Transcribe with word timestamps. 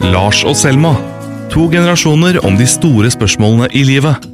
Lars 0.00 0.40
og 0.48 0.54
Selma. 0.56 0.92
To 1.52 1.66
generasjoner 1.72 2.38
om 2.46 2.56
de 2.58 2.66
store 2.68 3.10
spørsmålene 3.12 3.66
i 3.76 3.82
livet. 3.84 4.26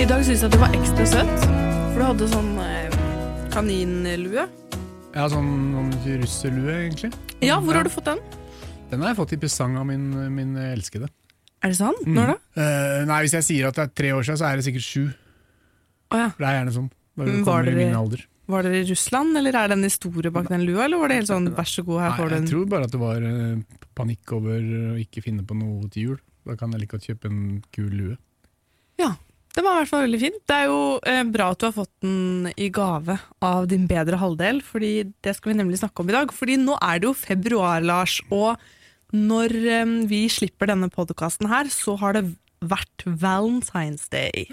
I 0.00 0.06
dag 0.08 0.24
syns 0.24 0.40
jeg 0.42 0.48
at 0.48 0.54
du 0.56 0.58
var 0.62 0.74
ekstra 0.76 1.06
søt, 1.06 1.46
for 1.92 2.00
du 2.00 2.04
hadde 2.08 2.28
sånn 2.32 2.50
eh, 2.64 2.98
kaninlue. 3.54 4.46
Ja, 5.14 5.26
sånn, 5.30 5.50
sånn 5.74 6.20
russelue, 6.22 6.74
egentlig. 6.86 7.12
Ja, 7.44 7.58
hvor 7.62 7.76
har 7.76 7.86
du 7.86 7.92
fått 7.92 8.08
den? 8.10 8.22
Den 8.90 9.04
har 9.04 9.12
jeg 9.12 9.20
fått 9.20 9.34
i 9.36 9.40
presang 9.42 9.76
av 9.78 9.86
min, 9.86 10.08
min 10.34 10.56
elskede. 10.70 11.10
Er 11.60 11.74
det 11.74 11.76
sant? 11.78 12.00
Når 12.08 12.32
da? 12.32 12.36
Eh, 12.56 13.00
nei, 13.10 13.20
Hvis 13.26 13.36
jeg 13.36 13.46
sier 13.46 13.68
at 13.68 13.76
det 13.76 13.84
er 13.84 13.94
tre 14.00 14.14
år 14.16 14.24
siden, 14.26 14.40
så 14.40 14.48
er 14.48 14.58
det 14.58 14.66
sikkert 14.66 14.86
sju. 14.86 15.04
Å 16.10 16.18
ja. 16.24 16.28
For 16.32 16.42
det 16.42 16.48
er 16.50 16.58
gjerne 16.62 16.74
sånn. 16.78 16.90
Men 17.20 17.26
du 17.28 17.32
var 17.36 17.44
kommer 17.44 17.68
i 17.68 17.74
dere- 17.74 17.84
min 17.90 17.98
alder. 18.00 18.24
Var 18.50 18.66
dere 18.66 18.82
i 18.82 18.88
Russland, 18.88 19.36
eller 19.38 19.56
er 19.56 19.70
det 19.70 19.78
en 19.78 19.86
historie 19.86 20.32
bak 20.34 20.50
den 20.50 20.66
lua, 20.66 20.84
eller 20.86 21.00
var 21.02 21.12
det 21.12 21.20
helt 21.20 21.30
sånn 21.30 21.48
vær 21.56 21.68
så 21.68 21.84
god, 21.86 22.02
her 22.04 22.18
får 22.18 22.30
du 22.30 22.36
jeg 22.36 22.50
tror 22.50 22.68
bare 22.72 22.88
at 22.88 22.94
det 22.94 23.00
var 23.02 23.24
eh, 23.30 23.80
panikk 23.98 24.34
over 24.36 24.68
å 24.92 24.98
ikke 25.00 25.24
finne 25.24 25.46
på 25.46 25.56
noe 25.58 25.90
til 25.92 26.10
jul. 26.10 26.20
Da 26.48 26.56
kan 26.58 26.72
jeg 26.74 26.82
like 26.82 26.96
godt 26.96 27.10
kjøpe 27.10 27.30
en 27.30 27.42
kul 27.74 27.90
lue. 27.94 28.16
Ja. 29.00 29.14
Det 29.50 29.64
var 29.66 29.74
i 29.74 29.78
hvert 29.80 29.90
fall 29.90 30.04
veldig 30.04 30.18
fint. 30.22 30.42
Det 30.46 30.56
er 30.56 30.68
jo 30.70 30.82
eh, 31.10 31.24
bra 31.26 31.48
at 31.50 31.58
du 31.58 31.64
har 31.66 31.74
fått 31.74 32.04
den 32.04 32.52
i 32.54 32.68
gave 32.70 33.16
av 33.42 33.64
din 33.70 33.88
bedre 33.90 34.20
halvdel, 34.20 34.60
fordi 34.62 34.92
det 35.26 35.34
skal 35.34 35.50
vi 35.50 35.56
nemlig 35.58 35.80
snakke 35.80 36.04
om 36.04 36.12
i 36.12 36.14
dag. 36.14 36.34
Fordi 36.34 36.54
nå 36.60 36.76
er 36.78 37.00
det 37.00 37.08
jo 37.08 37.16
februar, 37.18 37.82
Lars, 37.82 38.20
og 38.30 38.62
når 39.10 39.56
eh, 39.58 39.96
vi 40.10 40.22
slipper 40.30 40.70
denne 40.70 40.90
podkasten 40.94 41.50
her, 41.50 41.70
så 41.74 41.96
har 41.98 42.14
det 42.14 42.28
vært 42.60 43.04
Valentine's 43.06 44.06
Day. 44.12 44.46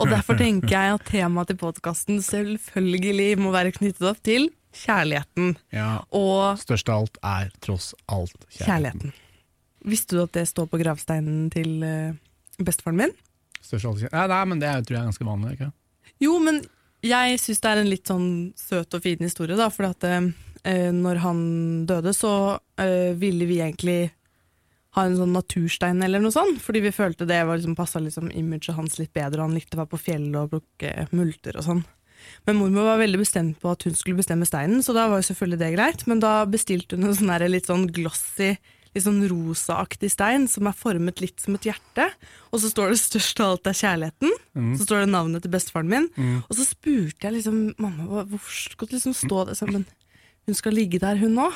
Og 0.00 0.10
derfor 0.12 0.36
tenker 0.36 0.74
jeg 0.74 0.96
at 0.98 1.04
temaet 1.08 1.48
til 1.52 1.58
podkasten 1.60 2.18
selvfølgelig 2.24 3.38
må 3.40 3.52
være 3.54 3.72
knyttet 3.76 4.04
opp 4.10 4.20
til 4.26 4.50
kjærligheten. 4.76 5.54
Ja, 5.72 6.02
Og 6.12 6.58
Størst 6.60 6.90
av 6.92 7.06
alt 7.06 7.16
er 7.24 7.52
tross 7.64 7.94
alt 8.12 8.34
kjærligheten. 8.50 8.66
kjærligheten. 8.66 9.14
Visste 9.86 10.16
du 10.18 10.22
at 10.26 10.34
det 10.36 10.44
står 10.50 10.66
på 10.68 10.80
gravsteinen 10.82 11.46
til 11.54 11.78
eh, 11.86 12.12
bestefaren 12.60 12.98
min? 13.00 13.14
Størst 13.62 13.86
av 13.86 13.94
alt 13.94 14.02
kjærligheten. 14.04 14.18
Nei, 14.18 14.26
nei, 14.34 14.42
men 14.52 14.60
det 14.60 14.72
tror 14.84 14.96
jeg 14.96 15.00
er 15.02 15.08
ganske 15.12 15.28
vanlig. 15.30 15.54
Ikke? 15.56 15.70
Jo, 16.26 16.36
men 16.42 16.60
jeg 17.06 17.38
syns 17.40 17.62
det 17.62 17.70
er 17.72 17.80
en 17.84 17.90
litt 17.92 18.10
sånn 18.12 18.28
søt 18.58 18.96
og 18.98 19.04
fin 19.04 19.22
historie, 19.24 19.56
da. 19.56 19.70
For 19.72 19.88
at 19.88 20.04
eh, 20.10 20.90
når 20.92 21.22
han 21.24 21.40
døde, 21.88 22.12
så 22.16 22.32
eh, 22.82 23.14
ville 23.16 23.48
vi 23.48 23.62
egentlig 23.64 23.98
ha 24.96 25.04
en 25.04 25.18
sånn 25.18 25.34
naturstein 25.36 26.00
eller 26.04 26.22
noe 26.22 26.34
sånt. 26.34 26.62
Fordi 26.64 26.82
vi 26.86 26.94
følte 26.94 27.28
det 27.28 27.42
var 27.44 27.58
liksom, 27.58 27.76
passa 27.78 28.00
liksom 28.02 28.30
imaget 28.32 28.76
hans 28.78 28.96
litt 29.00 29.12
bedre, 29.16 29.42
og 29.42 29.50
han 29.50 29.58
likte 29.58 29.76
å 29.76 29.82
være 29.82 29.92
på 29.92 30.02
fjellet 30.08 30.38
og 30.40 30.54
plukke 30.54 31.08
multer 31.12 31.60
og 31.60 31.68
sånn. 31.68 31.84
Men 32.48 32.56
mormor 32.58 32.88
var 32.88 33.02
veldig 33.02 33.20
bestemt 33.20 33.58
på 33.62 33.70
at 33.70 33.84
hun 33.86 33.94
skulle 33.94 34.18
bestemme 34.18 34.48
steinen, 34.48 34.80
så 34.82 34.94
da 34.96 35.04
var 35.10 35.20
jo 35.20 35.28
selvfølgelig 35.28 35.60
det 35.60 35.74
greit. 35.76 36.06
Men 36.10 36.22
da 36.24 36.38
bestilte 36.48 36.96
hun 36.96 37.10
en 37.10 37.18
sånn 37.18 37.34
litt 37.52 37.68
sånn 37.68 37.84
glossy, 37.92 38.56
litt 38.96 39.04
sånn 39.04 39.20
rosaaktig 39.28 40.10
stein 40.14 40.46
som 40.48 40.70
er 40.70 40.78
formet 40.78 41.20
litt 41.20 41.44
som 41.44 41.58
et 41.58 41.68
hjerte. 41.68 42.08
Og 42.50 42.62
så 42.62 42.72
står 42.72 42.94
det 42.94 42.98
'størst 43.02 43.40
av 43.44 43.52
alt 43.52 43.66
er 43.68 43.80
kjærligheten'. 43.82 44.34
Så 44.78 44.88
står 44.88 45.04
det 45.04 45.12
navnet 45.12 45.42
til 45.42 45.52
bestefaren 45.52 45.88
min. 45.88 46.08
Og 46.48 46.56
så 46.56 46.64
spurte 46.64 47.28
jeg 47.28 47.34
liksom 47.36 47.74
mamma 47.78 48.24
hvorfor 48.24 48.72
skal 48.72 48.88
det 48.88 48.96
liksom 48.96 49.14
stå 49.14 49.44
det 49.46 49.72
men 49.72 49.86
hun 50.46 50.54
skal 50.54 50.72
ligge 50.72 50.98
der 50.98 51.16
hun 51.16 51.36
òg. 51.36 51.52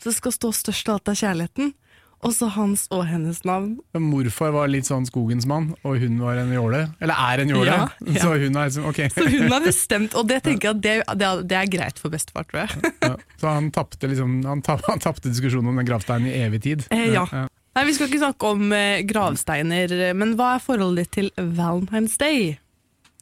Så 0.00 0.10
det 0.10 0.16
skal 0.16 0.32
stå 0.32 0.48
'størst 0.52 0.88
av 0.88 0.94
alt 0.94 1.08
er 1.08 1.20
kjærligheten'. 1.22 1.74
Og 2.20 2.34
så 2.36 2.50
hans 2.52 2.82
og 2.92 3.06
hennes 3.08 3.38
navn. 3.48 3.78
Morfar 3.96 4.52
var 4.52 4.68
litt 4.68 4.88
sånn 4.88 5.06
skogens 5.08 5.46
mann, 5.48 5.70
og 5.88 6.02
hun 6.02 6.18
var 6.20 6.36
en 6.42 6.50
jåle. 6.52 6.82
Eller 7.00 7.16
er 7.16 7.42
en 7.44 7.52
jåle. 7.54 7.70
Ja, 7.70 7.86
ja. 8.14 8.20
Så 8.20 8.34
hun 8.34 8.58
er 8.60 8.68
liksom, 8.68 8.88
ok. 8.90 9.00
Så 9.14 9.24
hun 9.24 9.46
har 9.54 9.64
bestemt, 9.70 10.16
og 10.20 10.28
det 10.28 10.42
tenker 10.44 10.70
jeg 10.70 10.82
det, 10.84 10.96
det, 11.20 11.30
det 11.48 11.56
er 11.56 11.70
greit 11.72 12.02
for 12.02 12.12
bestefar, 12.12 12.44
tror 12.50 12.66
jeg. 12.66 12.92
Ja, 13.06 13.14
så 13.40 13.54
han 13.56 13.70
tapte 13.72 14.10
liksom, 14.10 14.42
han 14.44 14.60
han 14.68 15.00
tapte 15.02 15.32
diskusjonen 15.32 15.72
om 15.72 15.80
den 15.80 15.88
gravsteinen 15.88 16.28
i 16.28 16.36
evig 16.44 16.60
tid. 16.66 16.84
Eh, 16.92 17.08
ja. 17.14 17.24
Nei, 17.30 17.84
Vi 17.88 17.94
skal 17.96 18.10
ikke 18.10 18.24
snakke 18.26 18.50
om 18.52 18.74
eh, 18.76 19.00
gravsteiner, 19.08 19.94
men 20.18 20.34
hva 20.36 20.56
er 20.58 20.64
forholdet 20.64 21.08
ditt 21.08 21.16
til 21.16 21.54
Valentine's 21.56 22.18
Day? 22.20 22.58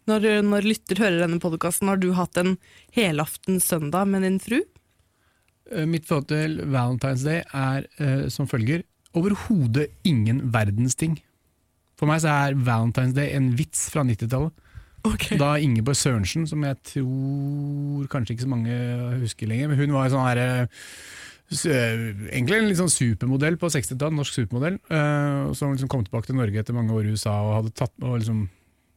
Når, 0.09 0.27
når 0.43 0.67
lytter 0.67 0.99
hører 1.05 1.23
denne 1.23 1.39
podkasten, 1.43 1.91
har 1.93 2.01
du 2.01 2.11
hatt 2.17 2.39
en 2.41 2.57
helaften 2.97 3.61
søndag 3.63 4.09
med 4.11 4.25
din 4.27 4.41
fru? 4.43 4.63
Eh, 5.73 5.87
Mitt 5.89 6.07
forhold 6.09 6.29
til 6.31 6.61
Valentine's 6.65 7.25
Day 7.27 7.43
er 7.53 7.89
uh, 8.01 8.29
som 8.33 8.49
følger 8.49 8.85
overhodet 9.17 9.89
ingen 10.07 10.43
verdens 10.53 10.97
ting. 10.99 11.19
For 11.99 12.09
meg 12.09 12.23
så 12.23 12.33
er 12.47 12.59
Valentine's 12.59 13.17
Day 13.17 13.35
en 13.37 13.53
vits 13.59 13.89
fra 13.93 14.05
90-tallet. 14.07 14.65
Okay. 15.07 15.39
Da 15.39 15.55
Ingeborg 15.63 15.97
Sørensen, 15.97 16.47
som 16.51 16.63
jeg 16.67 16.77
tror 16.93 18.09
kanskje 18.13 18.35
ikke 18.35 18.47
så 18.47 18.51
mange 18.51 18.77
husker 19.23 19.51
lenger, 19.51 19.71
men 19.71 19.79
hun 19.79 19.95
var 19.95 20.11
sånn 20.13 20.27
her, 20.27 20.41
eh, 20.43 20.83
eh, 21.71 22.05
egentlig 22.33 22.59
en 22.59 22.69
litt 22.69 22.81
sånn 22.81 22.93
supermodell 22.93 23.59
på 23.61 23.71
60-tallet, 23.73 24.19
norsk 24.19 24.41
supermodell, 24.41 24.81
Uh, 24.89 25.55
som 25.55 25.73
liksom 25.73 25.91
kom 25.91 26.05
tilbake 26.05 26.29
til 26.29 26.39
Norge 26.39 26.61
etter 26.61 26.77
mange 26.77 26.95
år 26.95 27.07
i 27.07 27.15
USA 27.15 27.39
og 27.45 27.55
hadde 27.61 27.75
tatt, 27.79 27.95
og 28.03 28.19
liksom, 28.19 28.49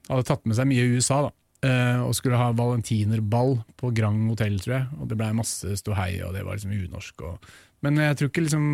hadde 0.10 0.28
tatt 0.28 0.46
med 0.46 0.58
seg 0.58 0.70
mye 0.70 0.88
i 0.88 0.98
USA. 0.98 1.22
da. 1.28 1.32
Eh, 1.66 2.00
og 2.02 2.16
skulle 2.18 2.40
ha 2.40 2.52
valentinerball 2.58 3.58
på 3.80 3.92
Grand 3.98 4.30
Hotell, 4.32 4.60
tror 4.64 4.78
jeg. 4.78 4.88
Og 5.00 5.12
det 5.12 5.20
blei 5.20 5.32
masse 5.38 5.76
ståhei, 5.80 6.14
og 6.26 6.36
det 6.36 6.46
var 6.48 6.58
liksom 6.58 6.74
unorsk. 6.76 7.26
Og, 7.28 7.52
men 7.86 8.00
jeg 8.02 8.18
tror 8.18 8.32
ikke 8.32 8.46
liksom 8.48 8.66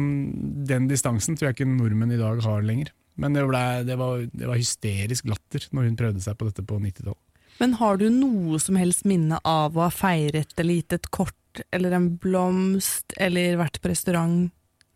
den 0.69 0.89
distansen 0.91 1.37
tror 1.37 1.49
jeg 1.49 1.59
ikke 1.59 1.69
nordmenn 1.71 2.15
i 2.15 2.21
dag 2.21 2.43
har 2.45 2.65
lenger. 2.65 2.93
Men 3.17 3.33
det, 3.33 3.47
ble, 3.49 3.63
det, 3.87 3.97
var, 3.97 4.27
det 4.29 4.49
var 4.49 4.59
hysterisk 4.59 5.29
latter 5.29 5.63
når 5.73 5.89
hun 5.89 5.97
prøvde 5.97 6.21
seg 6.21 6.37
på 6.37 6.49
dette 6.49 6.65
på 6.67 6.77
90-tallet. 6.83 7.23
Men 7.57 7.73
har 7.79 7.97
du 7.97 8.05
noe 8.13 8.59
som 8.61 8.77
helst 8.77 9.07
minne 9.09 9.39
av 9.41 9.77
å 9.77 9.87
ha 9.87 9.93
feiret 9.93 10.53
eller 10.61 10.77
gitt 10.77 10.93
et 10.93 11.07
kort 11.09 11.63
eller 11.73 11.95
en 11.97 12.11
blomst 12.21 13.15
eller 13.17 13.57
vært 13.57 13.79
på 13.81 13.89
restaurant? 13.89 14.51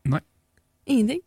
Nei. 0.05 0.21
Ingenting? 0.85 1.23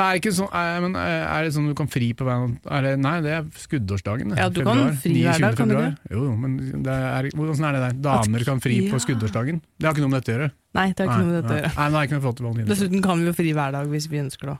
Er, 0.00 0.18
ikke 0.18 0.32
sånn, 0.32 0.48
er, 0.56 0.78
men 0.84 0.94
er 0.96 1.24
er 1.26 1.44
det 1.44 1.52
sånn 1.54 1.66
du 1.68 1.74
kan 1.76 1.88
fri 1.92 2.10
på 2.16 2.24
veien? 2.24 2.54
Det, 2.64 2.92
nei, 3.04 3.14
det 3.24 3.34
er 3.36 3.48
skuddårsdagen. 3.60 4.32
Ja, 4.38 4.48
du 4.52 4.62
kan 4.64 4.94
fri 5.02 5.20
hver 5.26 5.42
dag, 5.44 5.58
kan 5.58 5.68
du 5.68 5.76
februar. 5.76 5.98
Jo, 6.14 6.30
men 6.40 6.56
det 6.86 6.96
er, 6.96 7.28
hvordan 7.36 7.68
er 7.68 7.76
det 7.76 7.82
der? 7.84 7.98
Damer 8.08 8.46
kan 8.48 8.62
fri 8.64 8.78
på 8.88 9.00
skuddårsdagen? 9.04 9.60
Det 9.76 9.88
har 9.88 9.96
ikke 9.96 10.06
noe 10.06 10.14
med 10.14 10.22
dette 10.22 10.32
å 10.32 10.36
gjøre. 10.38 10.50
Nei, 10.78 10.86
det 10.94 11.04
har 11.04 11.10
ikke 11.10 11.20
noe 11.20 11.30
med 11.30 11.38
dette 11.40 11.52
å 11.52 11.60
gjøre. 11.60 11.74
Nei, 11.76 11.86
nei, 11.90 12.00
det 12.00 12.08
ikke 12.08 12.16
noe 12.16 12.24
forhold 12.24 12.40
til 12.40 12.48
valentiner. 12.48 12.72
Dessuten 12.72 13.04
kan 13.04 13.20
vi 13.20 13.28
jo 13.28 13.36
fri 13.42 13.54
hver 13.60 13.76
dag 13.76 13.92
hvis 13.92 14.08
vi 14.10 14.22
ønsker 14.24 14.52
det. 14.54 14.56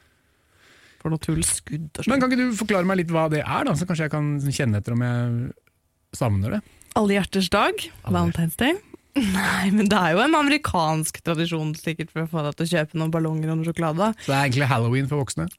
For 1.01 1.15
noe 1.15 1.25
tull 1.25 1.41
Skuddårsdagen. 1.49 2.13
Men 2.13 2.21
kan 2.21 2.35
ikke 2.35 2.51
du 2.51 2.61
forklare 2.61 2.89
meg 2.91 3.01
litt 3.01 3.15
hva 3.15 3.25
det 3.33 3.41
er, 3.41 3.65
da? 3.65 3.73
Så 3.79 3.89
kanskje 3.89 4.11
jeg 4.11 4.13
kan 4.13 4.31
kjenne 4.53 4.83
etter 4.83 4.97
om 4.99 5.07
jeg 5.07 6.19
savner 6.21 6.59
det? 6.59 6.63
Alle 6.99 7.17
hjerters 7.17 7.49
dag, 7.55 7.85
Valentine's 8.05 8.59
Day. 8.61 8.77
Nei, 9.37 9.71
men 9.75 9.89
det 9.91 9.99
er 9.99 10.15
jo 10.15 10.23
en 10.25 10.37
amerikansk 10.39 11.21
tradisjon 11.27 11.75
sikkert 11.79 12.13
for 12.13 12.25
å 12.25 12.31
få 12.31 12.45
deg 12.47 12.57
til 12.59 12.67
å 12.67 12.71
kjøpe 12.75 13.01
noen 13.01 13.13
ballonger 13.15 13.53
og 13.53 13.61
noe 13.61 13.69
sjokolade. 13.69 14.13
Så 14.23 14.33
det 14.33 14.37
er 14.37 14.47
egentlig 14.49 14.71
halloween 14.73 15.11
for 15.11 15.25
voksne? 15.25 15.51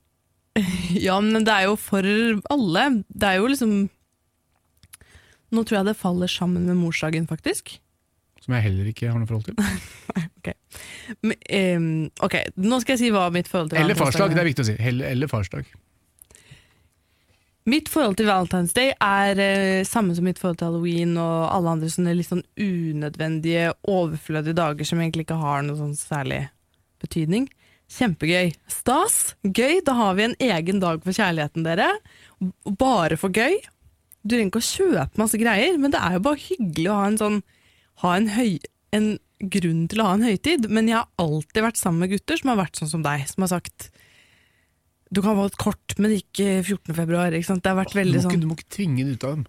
Ja, 1.07 1.15
men 1.23 1.45
det 1.47 1.53
er 1.53 1.69
jo 1.69 1.77
for 1.79 2.03
alle. 2.51 2.81
Det 3.07 3.27
er 3.29 3.37
jo 3.39 3.45
liksom 3.47 3.75
Nå 5.51 5.61
tror 5.67 5.77
jeg 5.77 5.87
det 5.89 5.99
faller 5.99 6.31
sammen 6.31 6.67
med 6.67 6.79
morsdagen, 6.79 7.25
faktisk. 7.27 7.73
Som 8.41 8.55
jeg 8.55 8.65
heller 8.69 8.87
ikke 8.87 9.09
har 9.11 9.19
noe 9.19 9.27
forhold 9.27 9.49
til. 9.51 9.55
Men, 11.21 11.35
um, 11.75 11.87
ok, 12.23 12.37
nå 12.63 12.79
skal 12.81 12.95
jeg 12.95 13.01
si 13.01 13.09
hva 13.11 13.25
mitt 13.35 13.49
forhold 13.51 13.73
til 13.73 13.81
Eller 13.81 13.99
farsdag, 13.99 14.31
det 14.31 14.39
er 14.41 14.47
viktig 14.47 14.63
å 14.63 14.69
si. 14.69 14.75
Heller, 14.79 15.11
eller 15.11 15.29
farsdag. 15.31 15.67
Mitt 17.69 17.91
forhold 17.93 18.17
til 18.17 18.25
Valentine's 18.25 18.73
Day 18.73 18.89
er 18.97 19.37
eh, 19.41 19.85
samme 19.85 20.15
som 20.17 20.25
mitt 20.25 20.39
forhold 20.41 20.57
til 20.57 20.71
halloween 20.71 21.13
og 21.21 21.43
alle 21.53 21.75
andre 21.75 21.89
sånne 21.93 22.15
litt 22.17 22.31
sånn 22.31 22.41
unødvendige, 22.57 23.75
overflødige 23.85 24.57
dager 24.57 24.87
som 24.87 25.01
egentlig 25.01 25.27
ikke 25.27 25.37
har 25.43 25.61
noe 25.67 25.77
sånn 25.77 25.93
særlig 25.97 26.47
betydning. 27.03 27.45
Kjempegøy. 27.91 28.53
Stas. 28.71 29.35
Gøy. 29.43 29.81
Da 29.85 29.93
har 29.99 30.17
vi 30.17 30.25
en 30.29 30.37
egen 30.41 30.81
dag 30.81 31.03
for 31.05 31.13
kjærligheten, 31.13 31.65
dere. 31.67 31.91
Bare 32.79 33.19
for 33.19 33.33
gøy. 33.35 33.59
Du 34.21 34.35
trenger 34.35 34.51
ikke 34.51 34.61
å 34.61 34.69
kjøpe 34.69 35.21
masse 35.21 35.39
greier, 35.41 35.77
men 35.81 35.93
det 35.93 36.01
er 36.01 36.17
jo 36.17 36.25
bare 36.25 36.41
hyggelig 36.41 36.89
å 36.89 36.97
ha 36.97 37.09
en 37.09 37.19
sånn 37.21 37.41
ha 38.01 38.15
en, 38.17 38.29
høy, 38.33 38.57
en 38.95 39.11
grunn 39.53 39.85
til 39.89 40.01
å 40.01 40.07
ha 40.07 40.17
en 40.17 40.25
høytid. 40.25 40.69
Men 40.71 40.89
jeg 40.89 40.97
har 40.97 41.09
alltid 41.21 41.65
vært 41.65 41.81
sammen 41.81 42.05
med 42.05 42.15
gutter 42.15 42.41
som 42.41 42.53
har 42.53 42.61
vært 42.63 42.79
sånn 42.79 42.93
som 42.95 43.05
deg, 43.05 43.27
som 43.29 43.45
har 43.45 43.53
sagt 43.53 43.91
du 45.11 45.19
kan 45.23 45.35
ha 45.35 45.47
et 45.49 45.57
kort, 45.59 45.97
men 45.99 46.13
ikke 46.15 46.61
14. 46.61 46.93
februar. 46.95 47.35
Ikke 47.35 47.49
sant? 47.49 47.63
Det 47.63 47.73
har 47.73 47.81
vært 47.81 47.95
Du 47.95 47.99
veldig 47.99 48.15
må, 48.15 48.21
ikke, 48.21 48.29
sånn 48.29 48.43
du 48.43 48.47
må 48.49 48.57
ikke 48.59 48.71
tvinge 48.77 49.05
det 49.07 49.17
ut 49.17 49.27
av 49.27 49.35
dem. 49.35 49.45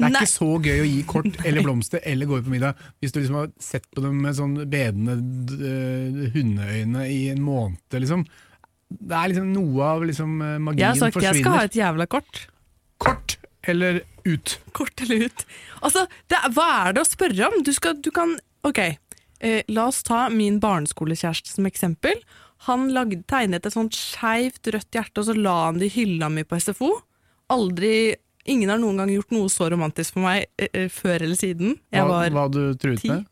Det 0.00 0.06
er 0.06 0.12
Nei. 0.14 0.20
ikke 0.24 0.32
så 0.32 0.50
gøy 0.64 0.78
å 0.80 0.88
gi 0.88 1.00
kort 1.08 1.40
eller 1.46 1.66
blomster 1.66 2.04
eller 2.08 2.28
gå 2.28 2.38
ut 2.40 2.46
på 2.46 2.52
middag 2.54 2.78
hvis 3.02 3.12
du 3.12 3.18
liksom 3.20 3.36
har 3.36 3.50
sett 3.60 3.84
på 3.92 4.00
dem 4.00 4.22
med 4.24 4.38
sånn 4.38 4.54
bedende 4.72 5.16
uh, 5.60 6.22
hundeøyne 6.32 7.04
i 7.12 7.18
en 7.34 7.42
måned, 7.44 7.82
liksom. 7.92 8.24
Det 8.90 9.18
er 9.18 9.30
liksom 9.30 9.52
noe 9.54 9.84
av 9.86 10.02
liksom 10.02 10.32
eh, 10.42 10.56
magien 10.58 10.80
Jeg 10.82 10.88
har 10.88 10.98
sagt 10.98 11.22
jeg 11.22 11.42
skal 11.44 11.54
ha 11.54 11.66
et 11.68 11.76
jævla 11.78 12.08
kort. 12.10 12.40
Kort 12.98 13.36
eller 13.70 14.00
ut. 14.26 14.56
Kort 14.74 15.04
eller 15.04 15.28
ut. 15.28 15.44
Altså, 15.78 16.02
det, 16.32 16.40
hva 16.56 16.66
er 16.80 16.96
det 16.96 17.04
å 17.04 17.06
spørre 17.06 17.52
om? 17.52 17.60
Du, 17.62 17.70
skal, 17.76 18.00
du 18.02 18.10
kan 18.14 18.34
Ok, 18.66 18.80
eh, 18.82 19.60
la 19.70 19.86
oss 19.92 20.02
ta 20.04 20.24
min 20.34 20.58
barneskolekjæreste 20.60 21.54
som 21.54 21.68
eksempel. 21.70 22.18
Han 22.68 22.90
lagde, 22.92 23.22
tegnet 23.30 23.64
et 23.64 23.72
sånt 23.72 23.96
skeivt 23.96 24.68
rødt 24.74 24.92
hjerte, 24.92 25.22
og 25.22 25.30
så 25.30 25.36
la 25.36 25.56
han 25.68 25.80
det 25.80 25.88
i 25.88 25.94
hylla 26.02 26.28
mi 26.32 26.44
på 26.44 26.58
SFO. 26.60 26.92
Aldri 27.50 28.14
ingen 28.50 28.70
har 28.72 28.80
noen 28.80 29.00
gang 29.00 29.12
gjort 29.14 29.32
noe 29.34 29.50
så 29.52 29.68
romantisk 29.72 30.16
for 30.16 30.26
meg 30.26 30.46
eh, 30.60 30.68
eh, 30.72 30.88
før 30.92 31.24
eller 31.26 31.38
siden. 31.38 31.76
Jeg, 31.92 32.04
Hva, 32.04 32.08
var, 32.24 32.34
hva 32.36 32.46
du 32.52 32.62
truet 32.80 33.02
ti. 33.02 33.12
med? 33.12 33.26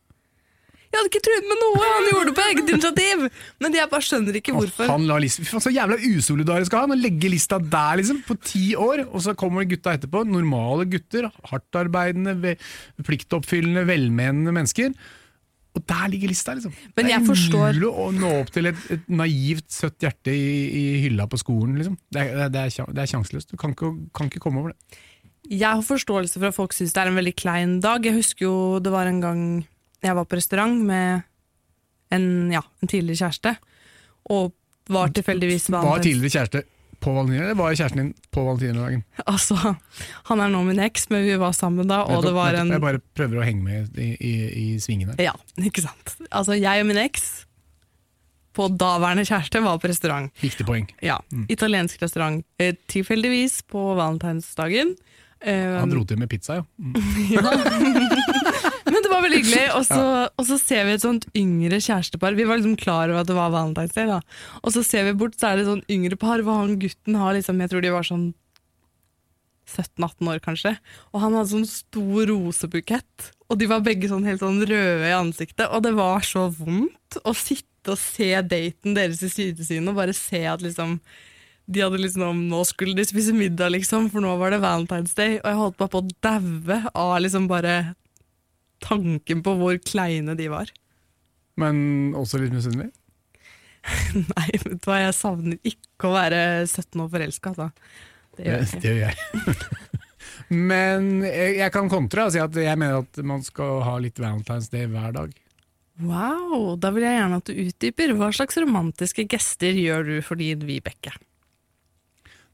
jeg 0.89 0.97
hadde 0.97 1.11
ikke 1.11 1.21
truet 1.27 1.45
med 1.45 1.59
noe, 1.61 1.81
han 1.85 2.07
gjorde 2.09 2.31
det 2.31 2.35
på 2.39 2.45
eget 2.47 2.71
initiativ! 2.73 3.25
Men 3.61 3.75
jeg 3.77 3.91
bare 3.93 4.07
skjønner 4.07 4.39
ikke 4.41 4.55
hvorfor. 4.57 4.89
Han 4.89 5.05
la 5.11 5.19
lista, 5.21 5.45
Så 5.61 5.73
jævla 5.75 5.99
usolidarisk 6.01 6.73
av 6.79 6.87
han 6.87 6.95
å 6.97 6.99
legge 6.99 7.29
lista 7.29 7.59
der, 7.61 8.01
liksom, 8.01 8.23
på 8.25 8.39
ti 8.41 8.65
år, 8.73 9.05
og 9.11 9.21
så 9.27 9.35
kommer 9.37 9.69
gutta 9.69 9.93
etterpå. 9.99 10.25
Normale 10.25 10.89
gutter, 10.89 11.29
hardtarbeidende, 11.53 12.55
pliktoppfyllende, 13.05 13.85
velmenende 13.91 14.55
mennesker. 14.57 14.97
Og 15.77 15.85
der 15.87 16.09
ligger 16.11 16.31
lista, 16.33 16.55
liksom. 16.57 16.73
Men 16.97 17.07
det 17.07 17.15
er 17.15 17.23
umulig 17.23 17.89
å 17.89 18.09
nå 18.15 18.31
opp 18.41 18.51
til 18.55 18.71
et, 18.71 18.81
et 18.95 19.11
naivt, 19.13 19.69
søtt 19.73 20.03
hjerte 20.03 20.33
i, 20.33 20.49
i 20.75 20.85
hylla 21.05 21.29
på 21.31 21.39
skolen, 21.41 21.77
liksom. 21.79 21.99
Det 22.11 22.25
er, 22.25 22.49
det 22.51 22.63
er, 22.65 22.93
det 22.97 23.05
er, 23.05 23.11
sjanseløst. 23.13 23.53
Du 23.53 23.61
kan 23.61 23.77
ikke, 23.77 23.93
kan 24.17 24.31
ikke 24.31 24.43
komme 24.43 24.63
over 24.63 24.75
det. 24.75 25.01
Jeg 25.49 25.69
har 25.69 25.85
forståelse 25.85 26.41
for 26.41 26.51
at 26.51 26.57
folk 26.57 26.75
syns 26.77 26.95
det 26.97 27.03
er 27.03 27.13
en 27.13 27.19
veldig 27.21 27.35
klein 27.39 27.77
dag. 27.85 28.05
Jeg 28.05 28.17
husker 28.19 28.49
jo 28.49 28.57
det 28.85 28.93
var 28.93 29.09
en 29.09 29.21
gang 29.23 29.43
jeg 30.05 30.15
var 30.15 30.27
på 30.29 30.39
restaurant 30.39 30.81
med 30.89 31.23
en, 32.15 32.27
ja, 32.53 32.63
en 32.83 32.91
tidligere 32.91 33.27
kjæreste, 33.27 33.55
og 34.35 34.53
var 34.89 35.13
tilfeldigvis 35.13 35.69
Var 35.73 36.05
tidligere 36.05 36.33
kjæreste 36.33 36.63
på 37.01 37.13
valentiner, 37.15 37.45
eller 37.49 37.59
var 37.59 37.75
kjæresten 37.79 38.01
din 38.03 38.13
på 38.35 38.43
valentinerdagen? 38.47 39.03
Altså, 39.31 39.57
han 40.31 40.41
er 40.43 40.51
nå 40.53 40.63
min 40.67 40.81
eks, 40.83 41.09
men 41.13 41.27
vi 41.27 41.37
var 41.41 41.53
sammen 41.57 41.87
da, 41.91 42.01
og 42.11 42.25
det 42.27 42.33
var 42.35 42.59
en 42.59 42.73
Jeg 42.75 42.83
bare 42.83 43.03
prøver 43.19 43.43
å 43.43 43.47
henge 43.47 43.63
med 43.63 43.99
i, 43.99 44.09
i, 44.19 44.33
i 44.63 44.67
svingen 44.83 45.13
her. 45.13 45.21
Ja, 45.31 45.37
ikke 45.63 45.85
sant. 45.87 46.17
Altså, 46.31 46.59
jeg 46.59 46.83
og 46.83 46.91
min 46.91 46.99
eks 47.05 47.29
på 48.59 48.67
daværende 48.75 49.23
kjæreste 49.29 49.63
var 49.63 49.79
på 49.79 49.87
restaurant. 49.93 50.33
Viktig 50.43 50.67
poeng. 50.67 50.89
Ja, 51.05 51.21
Italiensk 51.53 52.03
restaurant. 52.03 52.43
Eh, 52.59 52.75
tilfeldigvis 52.91 53.61
på 53.71 53.93
valentinsdagen. 53.95 54.97
Eh, 55.39 55.79
Han 55.79 55.93
dro 55.93 56.03
til 56.03 56.19
med 56.19 56.31
pizza, 56.33 56.59
ja. 56.59 56.65
Mm. 56.83 56.99
Men 57.39 57.45
det 59.09 59.15
var 59.15 59.25
veldig 59.25 59.39
hyggelig. 59.41 59.69
Og 59.79 59.87
så, 59.89 60.03
og 60.29 60.45
så 60.49 60.59
ser 60.61 60.85
vi 60.87 60.97
et 60.97 61.05
sånt 61.05 61.25
yngre 61.39 61.81
kjærestepar. 61.81 62.37
Vi 62.37 62.47
var 62.49 62.61
liksom 62.61 62.77
klar 62.81 63.09
over 63.09 63.23
at 63.23 63.31
det 63.31 63.39
var 63.39 63.55
Valentine's 63.55 63.97
Day. 63.97 64.09
da. 64.11 64.21
Og 64.63 64.75
så 64.75 64.85
ser 64.87 65.09
vi 65.09 65.17
bort, 65.17 65.39
så 65.41 65.51
er 65.51 65.59
det 65.59 65.65
et 65.65 65.73
sånn 65.73 65.87
yngre 65.93 66.19
par 66.21 66.45
hvor 66.45 66.61
han 66.61 66.77
gutten 66.83 67.17
har 67.19 67.37
liksom, 67.39 67.63
jeg 67.65 67.73
tror 67.73 67.85
de 67.85 67.95
var 67.95 68.07
sånn 68.09 68.29
17-18 69.69 70.31
år 70.33 70.43
kanskje. 70.45 70.75
Og 71.13 71.23
han 71.25 71.37
hadde 71.37 71.53
sånn 71.53 71.69
stor 71.69 72.29
rosebukett. 72.31 73.31
Og 73.49 73.61
de 73.61 73.69
var 73.71 73.85
begge 73.85 74.11
sånn 74.11 74.27
helt 74.29 74.45
sånn 74.45 74.61
røde 74.69 75.09
i 75.09 75.17
ansiktet. 75.17 75.67
Og 75.73 75.85
det 75.85 75.95
var 75.97 76.25
så 76.27 76.49
vondt 76.53 77.21
å 77.25 77.35
sitte 77.37 77.95
og 77.95 78.01
se 78.01 78.35
daten 78.45 78.97
deres 78.97 79.23
i 79.25 79.31
sidesynet 79.33 79.89
og 79.93 79.97
bare 79.97 80.15
se 80.17 80.43
at 80.51 80.65
liksom 80.65 80.99
de 81.69 81.83
hadde 81.85 82.01
liksom, 82.01 82.47
Nå 82.49 82.63
skulle 82.65 82.97
de 82.97 83.05
spise 83.05 83.35
middag, 83.37 83.75
liksom, 83.75 84.07
for 84.09 84.25
nå 84.25 84.31
var 84.41 84.55
det 84.55 84.63
Valentine's 84.63 85.13
Day. 85.17 85.37
Og 85.43 85.49
jeg 85.51 85.59
holdt 85.59 85.81
bare 85.81 85.93
på 85.93 86.01
å 86.01 86.13
daue 86.25 86.79
av 86.97 87.19
liksom 87.21 87.49
bare 87.51 87.75
tanken 88.85 89.43
på 89.45 89.55
hvor 89.59 89.79
kleine 89.85 90.37
de 90.39 90.49
var. 90.53 90.71
Men 91.59 92.15
også 92.19 92.41
litt 92.43 92.55
misunnelig. 92.55 92.91
Nei, 94.35 94.49
vet 94.53 94.79
du 94.79 94.89
hva, 94.89 95.01
jeg 95.07 95.17
savner 95.17 95.59
ikke 95.67 96.11
å 96.11 96.15
være 96.17 96.43
17 96.67 97.03
år 97.05 97.11
forelska, 97.13 97.55
altså. 97.55 97.71
Det 98.39 98.47
gjør 98.47 98.59
jeg 98.59 98.71
Det, 98.71 98.81
det 98.83 98.95
gjør 98.95 99.05
jeg. 99.09 99.99
Men 100.71 101.09
jeg 101.27 101.69
kan 101.75 101.91
kontre 101.93 102.25
og 102.25 102.33
si 102.33 102.41
at 102.41 102.55
jeg 102.57 102.81
mener 102.81 103.03
at 103.03 103.21
man 103.27 103.43
skal 103.45 103.83
ha 103.85 103.99
litt 104.01 104.21
Valentine's 104.23 104.71
Day 104.73 104.89
hver 104.89 105.13
dag. 105.17 105.35
Wow, 105.99 106.77
da 106.79 106.93
vil 106.95 107.05
jeg 107.05 107.19
gjerne 107.19 107.41
at 107.41 107.51
du 107.51 107.59
utdyper. 107.67 108.15
Hva 108.17 108.31
slags 108.35 108.57
romantiske 108.63 109.27
gester 109.29 109.75
gjør 109.77 110.07
du 110.07 110.15
for 110.25 110.41
din 110.41 110.63
Vibeke? 110.65 111.13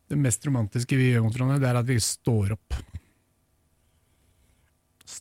Det 0.09 0.19
mest 0.21 0.45
romantiske 0.49 0.97
vi 0.99 1.13
gjør 1.13 1.27
mot 1.27 1.37
hverandre, 1.37 1.61
det 1.63 1.71
er 1.71 1.81
at 1.81 1.89
vi 1.89 2.01
står 2.03 2.57
opp. 2.57 2.79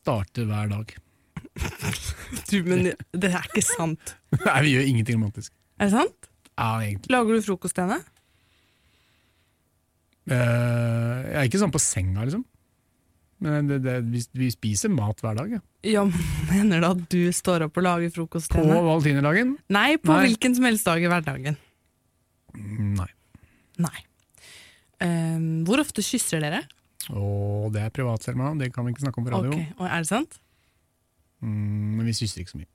Starter 0.03 0.47
hver 0.49 0.69
dag. 0.73 0.93
Du, 2.49 2.57
men 2.65 2.87
det 3.13 3.29
er 3.29 3.43
ikke 3.47 3.61
sant. 3.65 4.15
Nei, 4.43 4.55
vi 4.65 4.71
gjør 4.75 4.87
ingenting 4.89 5.17
romantisk. 5.19 5.53
Er 5.81 5.89
det 5.89 5.93
sant? 5.95 6.27
Ja, 6.57 6.69
egentlig. 6.83 7.11
Lager 7.13 7.37
du 7.37 7.45
frokost 7.45 7.75
til 7.77 7.85
henne? 7.87 7.99
Eh, 10.29 11.19
jeg 11.29 11.37
er 11.41 11.47
ikke 11.49 11.61
sånn 11.61 11.73
på 11.73 11.81
senga, 11.81 12.25
liksom. 12.27 12.43
Men 13.43 13.67
det, 13.67 13.79
det, 13.83 13.95
vi, 14.07 14.21
vi 14.39 14.49
spiser 14.53 14.91
mat 14.93 15.19
hver 15.23 15.35
dag, 15.39 15.55
ja. 15.57 15.61
Ja, 15.83 16.03
Mener 16.51 16.83
du 16.83 16.87
at 16.89 17.01
du 17.11 17.19
står 17.35 17.65
opp 17.67 17.79
og 17.81 17.85
lager 17.87 18.13
frokost 18.15 18.51
På 18.53 18.61
til 18.61 18.69
henne? 18.69 18.83
valentinerdagen? 18.87 19.55
Nei, 19.73 19.89
på 19.99 20.13
Nei. 20.13 20.21
hvilken 20.27 20.55
som 20.57 20.67
helst 20.69 20.87
dag 20.87 21.03
i 21.03 21.09
hverdagen. 21.11 21.57
Nei. 22.99 23.09
Nei. 23.83 23.97
Ehm, 25.03 25.49
hvor 25.67 25.81
ofte 25.83 26.05
kysser 26.05 26.43
dere? 26.43 26.61
Og 27.11 27.73
det 27.73 27.81
er 27.83 27.89
privat, 27.93 28.23
Selma. 28.23 28.53
Det 28.59 28.71
kan 28.73 28.85
vi 28.85 28.93
ikke 28.93 29.03
snakke 29.03 29.19
om 29.19 29.27
på 29.27 29.33
radio. 29.33 29.51
Ok, 29.51 29.79
og 29.79 29.87
Er 29.89 29.97
det 29.97 30.07
sant? 30.07 30.39
Mm, 31.43 31.97
men 31.97 32.05
vi 32.07 32.13
sysser 32.15 32.43
ikke 32.43 32.53
så 32.53 32.61
mye. 32.61 32.71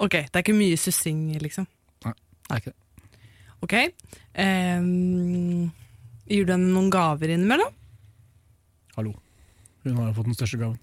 Ok, 0.00 0.12
det 0.12 0.36
er 0.36 0.44
ikke 0.44 0.56
mye 0.56 0.76
sussing, 0.80 1.24
liksom. 1.40 1.66
Nei, 2.04 2.14
Det 2.48 2.50
er 2.50 2.60
ikke 2.62 2.72
det. 2.72 2.78
Ok. 3.60 3.74
Um, 4.40 5.72
gir 6.30 6.46
du 6.48 6.52
henne 6.54 6.72
noen 6.72 6.90
gaver 6.92 7.32
innimellom? 7.34 7.74
Hallo. 8.96 9.12
Hun 9.84 9.96
har 9.96 10.10
jo 10.10 10.16
fått 10.16 10.30
den 10.30 10.38
største 10.38 10.60
gaven. 10.60 10.78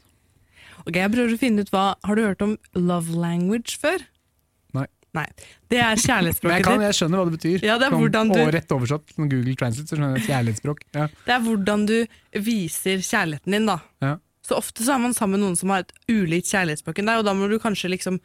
Ok, 0.86 0.96
jeg 0.96 1.12
prøver 1.14 1.34
å 1.34 1.40
finne 1.42 1.66
ut 1.66 1.72
hva 1.74 1.96
Har 2.06 2.16
du 2.16 2.22
hørt 2.24 2.44
om 2.46 2.54
love 2.78 3.14
language 3.14 3.78
før? 3.82 4.06
Nei. 5.18 5.26
Det 5.68 5.80
er 5.84 6.00
kjærlighetsspråket 6.04 6.64
kan, 6.68 6.80
ditt. 6.80 6.88
jeg 6.88 6.98
skjønner 7.00 7.20
hva 7.20 7.26
det 7.32 7.36
betyr. 7.40 7.66
Ja, 7.66 7.76
det 7.82 7.88
er 7.88 7.92
Sånn, 7.96 8.02
hvordan 8.06 8.32
du- 8.34 8.40
Og 8.44 8.54
rett 8.56 8.74
oversatt 8.78 9.14
som 9.16 9.30
Google 9.32 9.56
Translate, 9.60 9.90
så 9.90 9.98
skjønner 9.98 10.16
jeg 10.16 10.24
et 10.24 10.30
kjærlighetsspråk. 10.32 10.84
Ja. 10.96 11.08
Det 11.26 11.34
er 11.36 11.42
hvordan 11.48 11.86
du 11.90 11.96
viser 12.48 13.02
kjærligheten 13.04 13.52
din, 13.58 13.66
da. 13.66 13.80
Ja. 14.06 14.16
Så 14.48 14.56
ofte 14.56 14.86
så 14.86 14.94
er 14.96 15.00
man 15.04 15.14
sammen 15.18 15.40
med 15.40 15.44
noen 15.44 15.58
som 15.60 15.70
har 15.74 15.84
et 15.84 15.92
ulikt 16.08 16.48
kjærlighetsspråk 16.54 17.00
enn 17.02 17.10
deg, 17.12 17.18
og 17.20 17.26
da 17.28 17.34
må 17.36 17.50
du 17.52 17.58
kanskje 17.60 17.90
liksom 17.92 18.20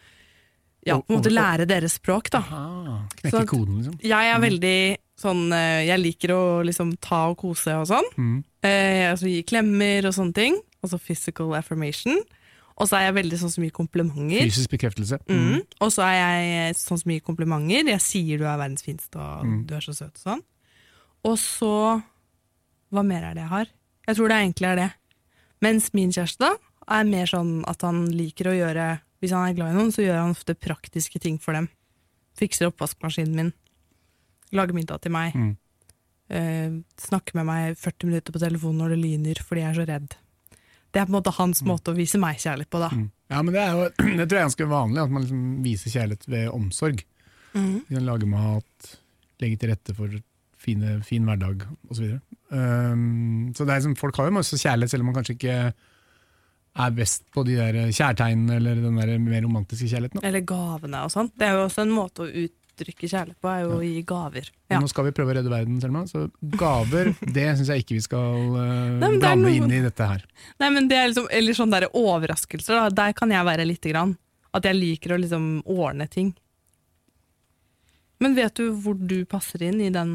ja, 0.86 0.96
på 0.98 1.10
en 1.14 1.18
måte 1.20 1.30
lære 1.30 1.66
deres 1.66 1.96
språk, 1.98 2.30
da. 2.34 2.42
Ah, 2.50 3.02
knekke 3.20 3.46
koden, 3.50 3.78
liksom. 3.80 3.98
Jeg 4.02 4.30
er 4.34 4.40
veldig 4.42 4.78
sånn 5.22 5.52
eh, 5.54 5.84
Jeg 5.86 6.00
liker 6.02 6.32
å 6.34 6.42
liksom 6.66 6.96
ta 7.00 7.28
og 7.30 7.36
kose 7.38 7.74
og 7.78 7.86
sånn. 7.90 8.08
Mm. 8.18 8.38
Eh, 8.66 9.10
altså 9.12 9.30
gi 9.30 9.42
klemmer 9.46 10.08
og 10.10 10.14
sånne 10.16 10.34
ting. 10.34 10.56
Altså 10.82 10.98
physical 10.98 11.54
affirmation. 11.54 12.18
Og 12.80 12.88
så 12.88 12.96
er 12.98 13.02
jeg 13.08 13.14
veldig 13.18 13.38
sånn 13.38 13.50
som 13.52 13.64
gir 13.64 13.70
komplimenter. 13.76 14.46
Fysisk 14.48 14.70
bekreftelse. 14.72 15.18
Mm. 15.28 15.60
Og 15.80 15.90
så 15.92 16.02
er 16.06 16.14
jeg 16.16 16.76
sånn 16.80 16.98
som 17.02 17.10
gir 17.12 17.20
komplimenter. 17.20 17.90
Jeg 17.92 18.00
sier 18.00 18.38
du 18.40 18.46
er 18.48 18.56
verdens 18.58 18.82
fineste 18.82 19.16
og 19.20 19.44
Mm. 19.44 19.66
du 19.66 19.74
er 19.76 19.80
så 19.84 19.92
søt 19.94 20.16
og 20.16 20.22
sånn. 20.24 20.42
Og 21.24 21.36
så 21.38 22.02
Hva 22.92 23.02
mer 23.04 23.22
er 23.24 23.34
det 23.34 23.40
jeg 23.44 23.48
har? 23.48 23.66
Jeg 24.06 24.16
tror 24.16 24.28
det 24.28 24.36
egentlig 24.36 24.68
er 24.68 24.76
det. 24.76 24.92
Mens 25.62 25.94
min 25.94 26.10
kjæreste 26.12 26.48
er 26.88 27.04
mer 27.04 27.26
sånn 27.26 27.64
at 27.66 27.80
han 27.82 28.06
liker 28.10 28.44
å 28.50 28.56
gjøre 28.58 29.00
Hvis 29.22 29.30
han 29.30 29.48
er 29.48 29.54
glad 29.54 29.70
i 29.70 29.78
noen, 29.78 29.92
så 29.92 30.02
gjør 30.02 30.18
han 30.20 30.30
ofte 30.34 30.54
praktiske 30.58 31.20
ting 31.20 31.38
for 31.38 31.52
dem. 31.54 31.68
Fikser 32.36 32.66
oppvaskmaskinen 32.72 33.34
min. 33.36 33.52
Lager 34.52 34.74
middag 34.74 35.00
til 35.00 35.12
meg. 35.12 35.32
Mm. 35.32 35.56
Eh, 36.28 36.70
snakker 36.98 37.34
med 37.36 37.46
meg 37.46 37.76
40 37.78 38.08
minutter 38.08 38.32
på 38.32 38.40
telefonen 38.40 38.78
når 38.82 38.88
det 38.96 38.98
lyner 38.98 39.34
fordi 39.44 39.60
jeg 39.62 39.70
er 39.70 39.78
så 39.78 39.86
redd. 39.86 40.16
Det 40.92 41.00
er 41.00 41.06
på 41.08 41.12
en 41.14 41.18
måte 41.18 41.32
hans 41.38 41.62
måte 41.64 41.94
å 41.94 41.96
vise 41.96 42.20
meg 42.20 42.40
kjærlighet 42.42 42.72
på, 42.72 42.80
da. 42.82 42.90
Mm. 42.92 43.06
Ja, 43.32 43.38
men 43.40 43.54
det, 43.54 43.62
er 43.62 43.78
jo, 43.78 43.86
det 44.18 44.26
tror 44.26 44.36
jeg 44.36 44.42
er 44.42 44.50
ganske 44.50 44.68
vanlig, 44.72 45.00
at 45.04 45.14
man 45.14 45.24
liksom 45.24 45.46
viser 45.64 45.94
kjærlighet 45.94 46.28
ved 46.34 46.50
omsorg. 46.52 47.06
Mm. 47.52 47.78
Kan 47.88 48.08
lage 48.08 48.28
mat, 48.28 48.92
legge 49.42 49.60
til 49.60 49.72
rette 49.72 49.96
for 49.96 50.20
fine, 50.62 50.98
fin 51.06 51.24
hverdag 51.26 51.64
osv. 51.90 52.18
Um, 52.52 53.50
så 53.56 53.64
det 53.64 53.72
er 53.72 53.80
liksom, 53.80 53.96
folk 54.00 54.20
har 54.20 54.28
jo 54.28 54.36
masse 54.36 54.60
kjærlighet, 54.60 54.92
selv 54.92 55.04
om 55.04 55.10
man 55.10 55.18
kanskje 55.18 55.38
ikke 55.38 55.56
er 56.72 56.92
best 56.96 57.26
på 57.32 57.44
de 57.44 57.56
der 57.58 57.78
kjærtegnene 57.92 58.56
eller 58.56 58.80
den 58.80 59.00
der 59.00 59.16
mer 59.20 59.42
romantiske 59.44 59.90
kjærligheten. 59.90 60.20
da. 60.20 60.28
Eller 60.28 60.44
gavene 60.48 61.02
og 61.04 61.12
sånt. 61.12 61.34
Det 61.36 61.48
er 61.48 61.58
jo 61.58 61.66
også 61.66 61.84
en 61.84 61.92
måte 61.92 62.24
å 62.24 62.30
uttrykke 62.72 63.08
kjærlighet 63.08 63.38
på, 63.40 63.50
er 63.52 63.62
jo 63.66 63.76
å 63.76 63.84
gi 63.84 64.02
gaver. 64.08 64.48
Ja. 64.72 64.80
Nå 64.80 64.88
skal 64.90 65.06
vi 65.06 65.14
prøve 65.16 65.34
å 65.34 65.36
redde 65.38 65.52
verden, 65.52 65.78
Selma, 65.82 66.04
så 66.08 66.26
gaver 66.40 67.12
det 67.36 67.46
syns 67.58 67.72
jeg 67.72 67.84
ikke 67.84 67.98
vi 67.98 68.04
skal 68.04 68.56
uh, 68.56 68.98
Nei, 69.02 69.12
blande 69.18 69.52
inn 69.52 69.70
i 69.70 69.82
dette 69.84 70.08
her. 70.08 70.24
Nei, 70.62 70.70
men 70.74 70.88
det 70.90 70.98
er 70.98 71.10
liksom, 71.10 71.28
Eller 71.32 71.58
sånne 71.58 71.82
der 71.82 71.98
overraskelser. 71.98 72.78
Da. 72.78 72.96
Der 73.04 73.16
kan 73.16 73.32
jeg 73.34 73.48
være 73.48 73.68
lite 73.68 73.92
grann. 73.92 74.16
At 74.52 74.66
jeg 74.68 74.76
liker 74.76 75.14
å 75.14 75.20
liksom 75.20 75.46
ordne 75.72 76.08
ting. 76.12 76.34
Men 78.22 78.36
vet 78.36 78.58
du 78.58 78.68
hvor 78.84 78.98
du 78.98 79.22
passer 79.26 79.64
inn 79.66 79.80
i 79.82 79.90
den 79.90 80.12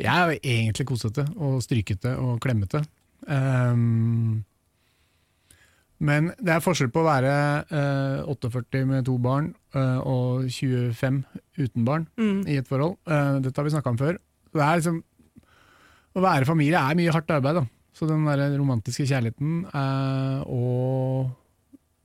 Jeg 0.00 0.12
er 0.14 0.30
jo 0.30 0.38
egentlig 0.40 0.86
kosete 0.88 1.26
og 1.36 1.58
strykete 1.64 2.14
og 2.22 2.38
klemmete. 2.42 2.84
Um, 3.26 4.40
men 6.00 6.30
det 6.40 6.54
er 6.54 6.62
forskjell 6.64 6.88
på 6.92 7.02
å 7.02 7.08
være 7.08 7.32
eh, 7.76 8.30
48 8.32 8.84
med 8.88 9.04
to 9.04 9.18
barn 9.20 9.50
eh, 9.76 9.98
og 10.00 10.46
25 10.48 11.20
uten 11.60 11.84
barn 11.84 12.06
mm. 12.16 12.46
i 12.48 12.56
et 12.62 12.68
forhold. 12.68 12.96
Eh, 13.04 13.36
dette 13.44 13.60
har 13.60 13.68
vi 13.68 13.74
snakka 13.74 13.92
om 13.92 14.00
før. 14.00 14.16
Det 14.50 14.62
er 14.64 14.80
liksom, 14.80 15.02
å 16.16 16.24
være 16.24 16.48
familie 16.48 16.80
er 16.80 16.96
mye 16.98 17.12
hardt 17.12 17.34
arbeid. 17.36 17.60
Da. 17.60 17.66
Så 17.96 18.08
den 18.08 18.24
der 18.24 18.46
romantiske 18.56 19.04
kjærligheten 19.10 19.60
eh, 19.68 20.40
og 20.48 21.36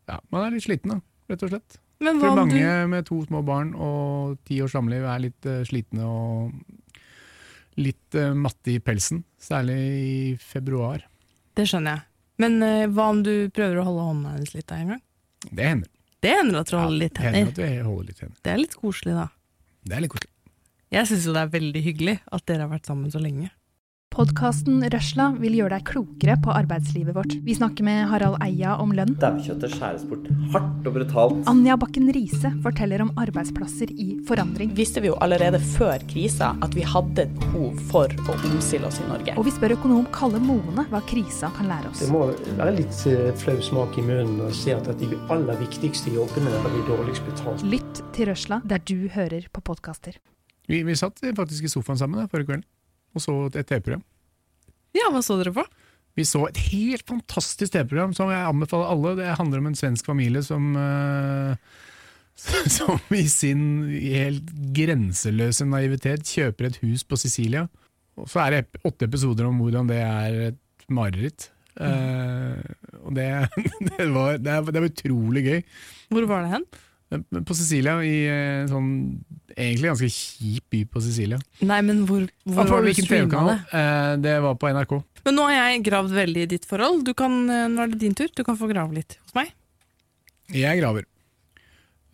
ja, 0.05 0.19
Man 0.29 0.43
er 0.43 0.53
litt 0.53 0.65
sliten, 0.67 0.91
da, 0.91 0.99
rett 1.31 1.45
og 1.47 1.53
slett. 1.53 1.77
Men 2.03 2.19
For 2.19 2.27
hva 2.27 2.33
om 2.33 2.41
mange 2.43 2.59
du 2.59 2.89
med 2.91 3.07
to 3.07 3.21
små 3.23 3.41
barn 3.47 3.71
og 3.79 4.35
ti 4.45 4.59
års 4.61 4.75
samliv 4.75 5.07
er 5.07 5.23
litt 5.23 5.47
eh, 5.47 5.63
slitne 5.65 6.09
og 6.09 7.79
litt 7.79 8.17
eh, 8.19 8.35
matte 8.35 8.75
i 8.75 8.81
pelsen, 8.83 9.23
særlig 9.39 9.79
i 9.79 10.19
februar. 10.41 11.07
Det 11.55 11.63
skjønner 11.69 11.95
jeg. 11.95 12.07
Men 12.41 12.57
uh, 12.63 12.85
hva 12.91 13.09
om 13.13 13.21
du 13.25 13.49
prøver 13.55 13.79
å 13.79 13.85
holde 13.87 14.07
hånda 14.09 14.35
hennes 14.35 14.55
litt 14.55 14.67
da 14.69 14.79
en 14.81 14.95
gang? 14.95 15.03
Det 15.49 15.67
hender. 15.69 15.91
Det 16.25 16.31
hender 16.33 16.63
at 16.63 16.71
du 16.71 16.77
holder 16.79 17.01
litt 17.03 17.15
det 17.15 17.25
hender 17.25 17.39
hender. 17.39 17.51
at 17.51 17.59
du 17.83 17.89
holder 17.89 18.07
litt 18.09 18.23
hender. 18.23 18.39
Det 18.41 18.53
er 18.53 18.61
litt 18.61 18.79
koselig, 18.81 19.13
da. 19.17 19.27
Det 19.85 19.97
er 19.97 20.03
litt 20.05 20.13
koselig. 20.15 20.31
Jeg 20.95 21.09
syns 21.09 21.27
jo 21.27 21.35
det 21.35 21.43
er 21.43 21.53
veldig 21.53 21.81
hyggelig 21.85 22.15
at 22.37 22.45
dere 22.49 22.65
har 22.65 22.71
vært 22.71 22.89
sammen 22.89 23.13
så 23.13 23.21
lenge. 23.21 23.51
Podkasten 24.15 24.79
Røsla 24.93 25.25
vil 25.41 25.57
gjøre 25.57 25.75
deg 25.75 25.89
klokere 25.89 26.37
på 26.39 26.53
arbeidslivet 26.55 27.17
vårt. 27.17 27.33
Vi 27.43 27.51
snakker 27.57 27.83
med 27.83 28.05
Harald 28.07 28.37
Eia 28.45 28.77
om 28.79 28.93
lønn. 28.95 29.09
Daukjøttet 29.19 29.73
skjæres 29.73 30.05
bort 30.07 30.29
hardt 30.53 30.85
og 30.87 30.93
brutalt. 30.95 31.41
Anja 31.51 31.75
Bakken 31.75 32.07
Riise 32.15 32.53
forteller 32.63 33.01
om 33.03 33.09
arbeidsplasser 33.19 33.89
i 33.91 34.13
forandring. 34.29 34.69
visste 34.77 35.01
vi 35.03 35.09
jo 35.09 35.17
allerede 35.19 35.59
før 35.59 36.05
krisa 36.07 36.53
at 36.63 36.77
vi 36.77 36.85
hadde 36.87 37.25
et 37.25 37.33
behov 37.41 37.81
for 37.89 38.07
å 38.31 38.37
omstille 38.53 38.87
oss 38.87 39.01
i 39.03 39.07
Norge. 39.09 39.35
Og 39.35 39.49
vi 39.49 39.51
spør 39.51 39.75
økonom 39.75 40.07
Kalle 40.15 40.39
Moene 40.39 40.85
hva 40.93 41.01
krisa 41.09 41.49
kan 41.57 41.67
lære 41.67 41.91
oss. 41.91 42.05
Det 42.05 42.07
må 42.13 42.29
være 42.29 42.75
litt 42.77 43.01
eh, 43.11 43.33
flau 43.41 43.57
smak 43.67 43.99
i 43.99 44.05
munnen 44.05 44.45
å 44.45 44.53
se 44.55 44.77
at 44.77 44.87
de 45.01 45.09
aller 45.27 45.59
viktigste 45.59 46.13
jobbene 46.15 46.53
er 46.61 46.69
de 46.71 46.85
dårligst 46.87 47.27
betalt. 47.27 47.67
Lytt 47.67 47.99
til 48.15 48.31
Røsla 48.31 48.61
der 48.63 48.79
du 48.79 49.09
hører 49.11 49.51
på 49.51 49.65
podkaster. 49.73 50.21
Vi, 50.71 50.85
vi 50.87 50.95
satt 50.95 51.19
faktisk 51.35 51.67
i 51.67 51.73
sofaen 51.75 51.99
sammen 51.99 52.23
da, 52.23 52.29
forrige 52.31 52.53
kveld 52.53 52.65
og 53.15 53.23
så 53.23 53.35
et 53.53 53.65
TV-program. 53.65 54.03
Ja, 54.95 55.09
hva 55.11 55.23
så 55.23 55.37
dere 55.39 55.53
på? 55.55 55.65
Vi 56.15 56.23
så 56.27 56.45
et 56.47 56.59
helt 56.69 57.03
fantastisk 57.07 57.73
TV-program 57.73 58.13
som 58.15 58.31
jeg 58.31 58.47
anbefaler 58.47 58.91
alle. 58.91 59.15
Det 59.19 59.33
handler 59.39 59.61
om 59.61 59.71
en 59.71 59.79
svensk 59.79 60.07
familie 60.07 60.43
som 60.45 60.69
uh, 60.79 61.55
som 62.77 63.15
i 63.15 63.25
sin 63.31 63.65
helt 63.89 64.53
grenseløse 64.75 65.67
naivitet 65.67 66.27
kjøper 66.27 66.69
et 66.69 66.79
hus 66.83 67.03
på 67.07 67.19
Sicilia. 67.19 67.65
Og 68.15 68.29
så 68.31 68.45
er 68.45 68.55
det 68.55 68.83
åtte 68.87 69.09
episoder 69.09 69.49
om 69.49 69.59
hvordan 69.59 69.91
det 69.91 69.99
er 69.99 70.39
et 70.51 70.87
mareritt. 70.87 71.49
Uh, 71.75 72.55
og 73.03 73.15
det, 73.17 73.27
det, 73.89 74.07
var, 74.15 74.39
det, 74.39 74.51
er, 74.51 74.71
det 74.71 74.79
er 74.79 74.87
utrolig 74.87 75.43
gøy. 75.49 75.63
Hvor 76.15 76.27
var 76.31 76.45
det 76.45 76.53
hen? 76.55 76.67
På 77.47 77.55
Sicilia, 77.57 77.95
i 78.03 78.15
en 78.31 78.69
sånn 78.71 78.89
egentlig 79.55 79.91
ganske 79.91 80.09
kjip 80.11 80.65
by 80.73 80.81
på 80.91 81.01
Sicilia. 81.05 81.39
Nei, 81.63 81.81
men 81.87 82.03
hvor, 82.09 82.25
hvor 82.43 82.63
Ja, 82.65 82.69
var 82.71 82.85
du 82.85 82.93
streama 82.97 83.43
det? 83.49 83.57
Eh, 83.79 84.13
det 84.25 84.35
var 84.43 84.57
på 84.59 84.71
NRK. 84.71 84.95
Men 85.25 85.37
nå 85.39 85.47
har 85.49 85.55
jeg 85.71 85.83
gravd 85.87 86.13
veldig 86.13 86.43
i 86.43 86.49
ditt 86.55 86.65
forhold. 86.69 87.03
Du 87.07 87.13
kan, 87.17 87.33
eh, 87.49 87.67
nå 87.71 87.81
er 87.83 87.93
det 87.93 88.01
din 88.03 88.13
tur. 88.17 88.29
Du 88.35 88.43
kan 88.45 88.57
få 88.59 88.67
grave 88.71 88.93
litt 88.97 89.17
hos 89.23 89.35
meg. 89.37 89.53
Jeg 90.53 90.79
graver. 90.81 91.07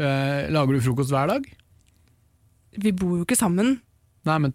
Eh, 0.01 0.49
lager 0.53 0.77
du 0.77 0.81
frokost 0.85 1.11
hver 1.13 1.27
dag? 1.29 1.45
Vi 2.79 2.93
bor 2.95 3.17
jo 3.19 3.25
ikke 3.25 3.37
sammen. 3.37 3.79
Nei, 4.27 4.37
men 4.45 4.53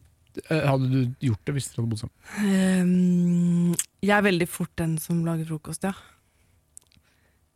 eh, 0.49 0.65
hadde 0.65 0.89
du 0.91 1.01
gjort 1.29 1.43
det 1.45 1.57
hvis 1.57 1.69
dere 1.71 1.83
hadde 1.83 1.91
bodd 1.93 2.03
sammen? 2.05 2.17
Ehm, 2.41 3.75
jeg 4.01 4.15
er 4.17 4.25
veldig 4.27 4.49
fort 4.49 4.73
den 4.81 4.97
som 5.03 5.21
lager 5.27 5.49
frokost, 5.51 5.85
ja. 5.85 5.93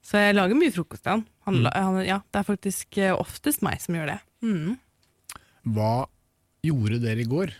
Så 0.05 0.21
jeg 0.21 0.37
lager 0.37 0.59
mye 0.59 0.73
frokost 0.75 1.05
til 1.07 1.17
han. 1.17 1.25
Han, 1.51 1.59
Mm. 1.61 1.73
han 1.75 1.99
ja, 2.07 2.21
det 2.33 2.41
er 2.41 2.47
faktisk 2.47 2.99
eh, 3.03 3.13
oftest 3.17 3.63
meg 3.67 3.81
som 3.83 3.95
gjør 3.99 4.07
det. 4.15 4.21
Mm. 4.47 4.79
Hva 5.75 6.07
gjorde 6.65 7.01
dere 7.03 7.21
i 7.21 7.29
går? 7.29 7.53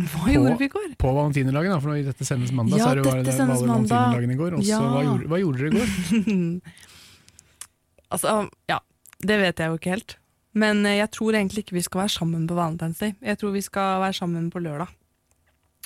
Hva 0.00 0.20
På- 0.22 0.30
gjorde 0.32 0.58
vi 0.60 0.64
i 0.68 0.72
går? 0.72 0.92
På 1.02 1.10
valentinerdagen, 1.16 1.72
da, 1.74 1.80
for 1.82 1.90
når 1.90 2.04
dette 2.06 2.24
sendes 2.24 2.52
mandag, 2.54 2.78
Ja, 2.78 2.84
så 2.86 2.90
er 2.92 3.00
det, 3.02 3.04
dette 3.26 3.36
sendes 3.36 3.62
mandag. 3.66 4.22
i 4.30 4.36
går. 4.38 4.52
også, 4.60 4.68
Ja. 4.70 4.78
hva, 4.80 5.02
gjorde, 5.04 5.26
hva 5.28 5.40
gjorde 5.42 5.58
dere 5.58 5.68
i 5.68 5.74
går? 5.74 6.60
altså, 8.14 8.48
ja, 8.70 8.78
det 9.20 9.38
vet 9.42 9.58
jeg 9.58 9.68
jo 9.72 9.78
ikke 9.80 9.90
helt. 9.96 10.16
Men 10.54 10.84
eh, 10.86 10.96
jeg 10.98 11.10
tror 11.14 11.34
egentlig 11.36 11.64
ikke 11.64 11.76
vi 11.78 11.82
skal 11.86 12.00
være 12.04 12.14
sammen 12.16 12.46
på 12.50 12.54
Valentine's 12.58 12.98
Day. 12.98 13.14
Jeg 13.22 13.38
tror 13.38 13.52
vi 13.54 13.60
skal 13.62 14.00
være 14.02 14.16
sammen 14.18 14.50
på 14.50 14.62
lørdag. 14.62 14.88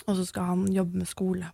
Og 0.06 0.16
så 0.18 0.24
skal 0.26 0.44
han 0.48 0.66
jobbe 0.72 0.96
med 1.00 1.08
skole. 1.08 1.50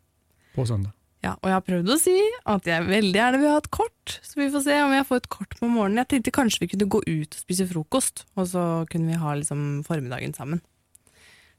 På 0.55 0.65
søndag. 0.67 0.93
Ja, 1.23 1.35
og 1.37 1.51
jeg 1.51 1.53
har 1.53 1.65
prøvd 1.67 1.91
å 1.93 1.99
si 2.01 2.15
at 2.49 2.65
jeg 2.65 2.87
veldig 2.89 3.13
gjerne 3.19 3.39
vil 3.43 3.51
ha 3.53 3.59
et 3.61 3.71
kort, 3.77 4.15
så 4.25 4.39
vi 4.41 4.47
får 4.55 4.63
se 4.65 4.77
om 4.87 4.93
jeg 4.97 5.05
får 5.05 5.19
et 5.21 5.29
kort 5.35 5.57
på 5.59 5.69
morgenen. 5.69 6.01
Jeg 6.01 6.09
tenkte 6.15 6.33
kanskje 6.33 6.63
vi 6.63 6.69
kunne 6.73 6.89
gå 6.95 7.03
ut 7.05 7.35
og 7.37 7.43
spise 7.43 7.67
frokost, 7.69 8.23
og 8.41 8.47
så 8.49 8.63
kunne 8.89 9.11
vi 9.13 9.19
ha 9.21 9.35
liksom 9.37 9.83
formiddagen 9.85 10.33
sammen. 10.33 10.63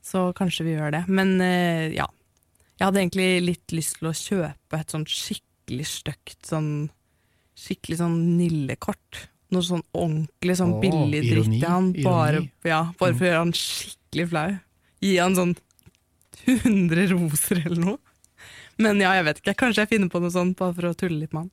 Så 0.01 0.31
kanskje 0.33 0.65
vi 0.65 0.73
gjør 0.73 0.95
det. 0.97 1.03
Men 1.13 1.35
eh, 1.45 1.93
ja, 1.93 2.07
jeg 2.79 2.87
hadde 2.87 3.03
egentlig 3.03 3.29
litt 3.45 3.75
lyst 3.77 3.99
til 3.99 4.09
å 4.09 4.15
kjøpe 4.17 4.79
et 4.81 4.89
sånn 4.95 5.05
skikkelig 5.05 5.85
stygt 5.91 6.49
sånn 6.49 6.71
Skikkelig 7.61 7.97
sånn 7.99 8.15
Nille-kort. 8.39 9.27
Noe 9.53 9.61
sånn 9.61 9.83
ordentlig 9.93 10.55
sånn 10.57 10.71
Åh, 10.73 10.79
billig 10.81 11.19
dritt 11.27 11.49
til 11.51 11.65
han. 11.67 11.91
Bare, 12.01 12.39
ja, 12.65 12.79
bare 12.97 13.11
Mm. 13.13 13.17
for 13.19 13.25
å 13.25 13.27
gjøre 13.29 13.41
han 13.43 13.51
skikkelig 13.53 14.25
flau. 14.31 14.47
Gi 15.03 15.11
han 15.19 15.35
sånn 15.37 15.51
100 16.47 17.05
roser 17.11 17.61
eller 17.67 17.83
noe. 17.83 17.99
Men 18.81 19.01
ja, 19.03 19.13
jeg 19.19 19.27
vet 19.29 19.41
ikke. 19.41 19.57
Kanskje 19.61 19.83
jeg 19.85 19.91
finner 19.95 20.09
på 20.11 20.21
noe 20.23 20.33
sånt 20.33 20.57
bare 20.59 20.73
for 20.77 20.89
å 20.89 20.95
tulle 20.97 21.19
litt 21.23 21.33
med 21.35 21.45
han. 21.45 21.51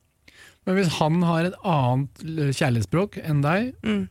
Men 0.67 0.77
hvis 0.79 0.91
han 0.99 1.23
har 1.25 1.49
et 1.49 1.57
annet 1.67 2.23
kjærlighetsspråk 2.59 3.19
enn 3.25 3.41
deg, 3.45 3.71
Mm. 3.87 4.03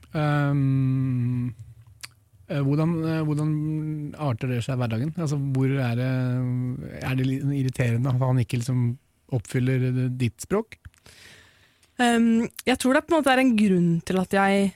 eh, 2.50 2.62
hvordan, 2.64 2.94
eh, 3.06 3.22
hvordan 3.28 3.52
arter 4.18 4.48
det 4.54 4.64
seg 4.66 4.78
i 4.78 4.82
hverdagen? 4.82 5.14
Altså, 5.18 5.38
hvor 5.54 5.70
er 5.70 5.96
det, 6.00 6.12
er 7.04 7.16
det 7.20 7.28
irriterende 7.28 8.14
at 8.14 8.24
han 8.24 8.40
ikke 8.42 8.60
liksom 8.62 8.98
oppfyller 9.36 10.10
ditt 10.18 10.40
språk? 10.42 10.78
Um, 12.00 12.48
jeg 12.66 12.78
tror 12.78 12.94
det 12.94 13.06
på 13.08 13.14
en 13.16 13.20
måte 13.22 13.32
er 13.34 13.42
en 13.42 13.56
grunn 13.58 13.90
til 14.06 14.20
at 14.22 14.36
jeg 14.38 14.74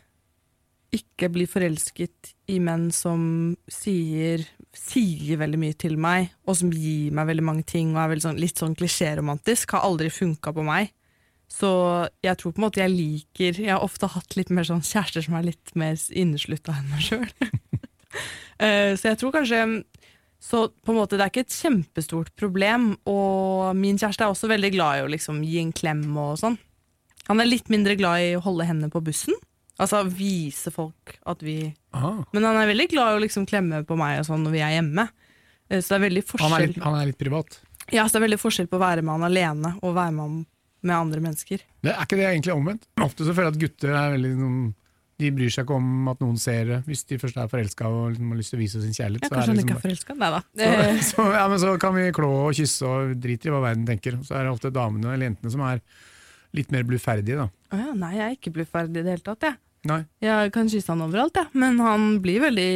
ikke 0.91 1.29
blir 1.31 1.48
forelsket 1.48 2.33
i 2.51 2.57
menn 2.60 2.89
som 2.91 3.55
sier, 3.71 4.43
sier 4.75 5.39
veldig 5.41 5.59
mye 5.59 5.75
til 5.79 5.97
meg, 5.99 6.31
og 6.47 6.57
som 6.61 6.71
gir 6.71 7.11
meg 7.15 7.27
veldig 7.29 7.45
mange 7.45 7.65
ting, 7.67 7.91
og 7.95 8.03
er 8.03 8.23
sånn, 8.23 8.39
litt 8.39 8.59
sånn 8.61 8.75
klisjéromantisk. 8.79 9.75
Har 9.75 9.87
aldri 9.87 10.11
funka 10.13 10.53
på 10.55 10.65
meg. 10.67 10.93
Så 11.51 11.69
jeg 12.23 12.39
tror 12.39 12.53
på 12.55 12.61
en 12.61 12.63
måte 12.63 12.79
jeg 12.79 12.93
liker 12.93 13.57
Jeg 13.59 13.73
har 13.73 13.83
ofte 13.83 14.07
hatt 14.07 14.37
litt 14.37 14.53
mer 14.55 14.63
sånn 14.63 14.85
kjærester 14.87 15.25
som 15.25 15.35
er 15.35 15.49
litt 15.49 15.73
mer 15.75 15.97
inneslutta 16.15 16.77
enn 16.77 16.87
meg 16.93 17.03
sjøl. 17.03 17.25
så 18.99 19.09
jeg 19.09 19.19
tror 19.19 19.33
kanskje 19.35 19.59
Så 20.39 20.61
på 20.71 20.93
en 20.93 21.01
måte 21.01 21.19
det 21.19 21.25
er 21.25 21.33
ikke 21.33 21.43
et 21.43 21.59
kjempestort 21.59 22.31
problem, 22.39 22.93
og 23.03 23.75
min 23.77 23.99
kjæreste 23.99 24.23
er 24.25 24.31
også 24.31 24.49
veldig 24.49 24.71
glad 24.77 25.01
i 25.01 25.03
å 25.03 25.11
liksom 25.11 25.43
gi 25.45 25.59
en 25.61 25.75
klem 25.75 26.07
og 26.17 26.39
sånn. 26.41 26.55
Han 27.27 27.43
er 27.43 27.51
litt 27.51 27.69
mindre 27.69 27.93
glad 27.99 28.23
i 28.23 28.31
å 28.39 28.41
holde 28.47 28.65
hendene 28.65 28.89
på 28.91 29.03
bussen. 29.05 29.35
Altså 29.79 30.01
vise 30.11 30.71
folk 30.73 31.15
at 31.31 31.41
vi 31.45 31.73
Aha. 31.95 32.25
Men 32.35 32.43
han 32.47 32.59
er 32.59 32.69
veldig 32.69 32.87
glad 32.91 33.13
i 33.13 33.19
å 33.19 33.21
liksom 33.23 33.47
klemme 33.49 33.83
på 33.87 33.95
meg 33.99 34.19
og 34.21 34.27
sånn 34.27 34.43
når 34.45 34.53
vi 34.55 34.61
er 34.63 34.75
hjemme. 34.77 35.07
Eh, 35.69 35.79
Så 35.81 35.93
det 35.93 35.99
er 35.99 36.03
veldig 36.09 36.23
han, 36.25 36.29
forskjell 36.33 36.57
er 36.57 36.67
litt, 36.67 36.81
han 36.83 36.97
er 36.99 37.09
litt 37.09 37.19
privat. 37.21 37.59
Ja, 37.91 38.05
så 38.07 38.15
det 38.15 38.21
er 38.21 38.27
veldig 38.29 38.41
forskjell 38.41 38.69
på 38.71 38.77
å 38.77 38.83
være 38.83 39.01
med 39.03 39.15
han 39.17 39.27
alene 39.27 39.73
og 39.81 39.95
være 39.95 40.11
med 40.15 40.23
han 40.27 40.41
med 40.81 40.95
andre 40.97 41.21
mennesker. 41.21 41.61
Det, 41.85 41.91
er 41.93 42.05
ikke 42.05 42.17
det 42.17 42.27
egentlig 42.29 42.53
omvendt? 42.55 42.85
Ofte 43.07 43.25
så 43.27 43.33
føler 43.37 43.51
jeg 43.51 43.57
at 43.57 43.63
gutter 43.65 43.91
er 43.95 44.15
veldig 44.15 44.31
noen, 44.39 44.61
De 45.21 45.29
bryr 45.37 45.51
seg 45.53 45.67
ikke 45.67 45.75
om 45.77 46.07
at 46.09 46.21
noen 46.23 46.37
ser 46.41 46.63
det, 46.65 46.77
hvis 46.87 47.03
de 47.05 47.19
først 47.21 47.37
er 47.37 47.49
forelska 47.51 47.85
og 47.91 48.07
liksom 48.15 48.31
har 48.33 48.39
lyst 48.39 48.53
til 48.55 48.57
å 48.57 48.61
vise 48.63 48.79
sin 48.81 48.95
kjærlighet. 48.95 49.27
Ja, 49.27 49.29
så 49.29 49.35
kanskje 49.35 49.51
han 49.51 49.59
ikke 49.61 49.67
liksom 49.67 49.81
er 49.81 49.83
forelska? 49.85 50.15
Nei 50.17 50.29
da. 50.33 50.39
Så, 51.01 51.11
så, 51.11 51.25
ja, 51.35 51.43
men 51.51 51.61
så 51.61 51.73
kan 51.83 51.93
vi 51.97 52.07
klå 52.15 52.29
og 52.47 52.55
kysse 52.57 52.89
og 52.89 53.11
drite 53.21 53.49
i 53.49 53.53
hva 53.53 53.59
verden 53.67 53.85
tenker. 53.85 54.17
Så 54.25 54.33
er 54.39 54.47
det 54.47 54.55
ofte 54.55 54.71
damene 54.73 55.13
eller 55.13 55.29
jentene 55.29 55.53
som 55.53 55.61
er 55.67 55.83
litt 56.58 56.72
mer 56.74 56.84
bluferdige, 56.88 57.46
da. 57.46 57.50
Å 57.72 57.79
ja, 57.79 57.91
nei, 57.96 58.15
jeg 58.17 58.25
er 58.25 58.36
ikke 58.38 58.55
bluferdig 58.58 59.01
i 59.01 59.05
det 59.05 59.15
hele 59.15 59.25
tatt, 59.25 59.48
jeg. 59.48 59.60
Nei. 59.89 60.01
Jeg 60.22 60.51
kan 60.53 60.67
kysse 60.70 60.91
han 60.93 61.01
overalt, 61.08 61.38
jeg. 61.39 61.50
Men 61.58 61.79
han 61.81 62.20
blir 62.22 62.43
veldig 62.43 62.74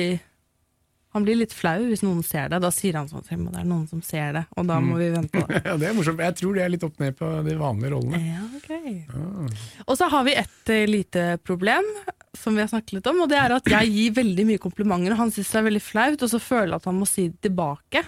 Han 1.15 1.23
blir 1.23 1.37
litt 1.39 1.53
flau 1.55 1.85
hvis 1.87 2.01
noen 2.03 2.23
ser 2.27 2.49
det. 2.51 2.57
Da 2.59 2.71
sier 2.75 2.97
han 2.97 3.05
sånn 3.07 3.21
at 3.21 3.29
det 3.29 3.37
er 3.61 3.67
noen 3.69 3.85
som 3.87 4.01
ser 4.03 4.33
det, 4.35 4.41
og 4.57 4.65
da 4.67 4.81
må 4.83 4.97
vi 4.99 5.05
vente 5.13 5.31
på 5.31 5.45
det. 5.47 5.61
Ja, 5.69 5.77
det 5.79 5.87
er 5.87 5.95
morsomt. 5.95 6.19
Jeg 6.19 6.35
tror 6.41 6.57
det 6.57 6.65
er 6.65 6.73
litt 6.73 6.83
opp 6.83 6.97
ned 6.99 7.15
på 7.15 7.29
de 7.45 7.55
vanlige 7.55 7.93
rollene. 7.93 8.19
Ja, 8.19 8.41
ok. 8.57 9.13
Ah. 9.15 9.61
Og 9.85 9.95
så 9.95 10.09
har 10.11 10.25
vi 10.27 10.33
et 10.41 10.73
eh, 10.75 10.83
lite 10.89 11.23
problem 11.45 11.87
som 12.35 12.57
vi 12.57 12.65
har 12.65 12.67
snakket 12.67 12.97
litt 12.97 13.07
om, 13.07 13.21
og 13.23 13.31
det 13.31 13.39
er 13.39 13.55
at 13.55 13.71
jeg 13.71 13.93
gir 13.93 14.17
veldig 14.17 14.47
mye 14.49 14.59
komplimenter, 14.65 15.15
og 15.15 15.21
han 15.21 15.31
syns 15.31 15.53
det 15.53 15.61
er 15.61 15.67
veldig 15.69 15.83
flaut, 15.85 16.25
og 16.27 16.33
så 16.33 16.41
føler 16.43 16.73
jeg 16.73 16.81
at 16.81 16.89
han 16.91 16.99
må 16.99 17.07
si 17.07 17.29
det 17.29 17.39
tilbake. 17.47 18.03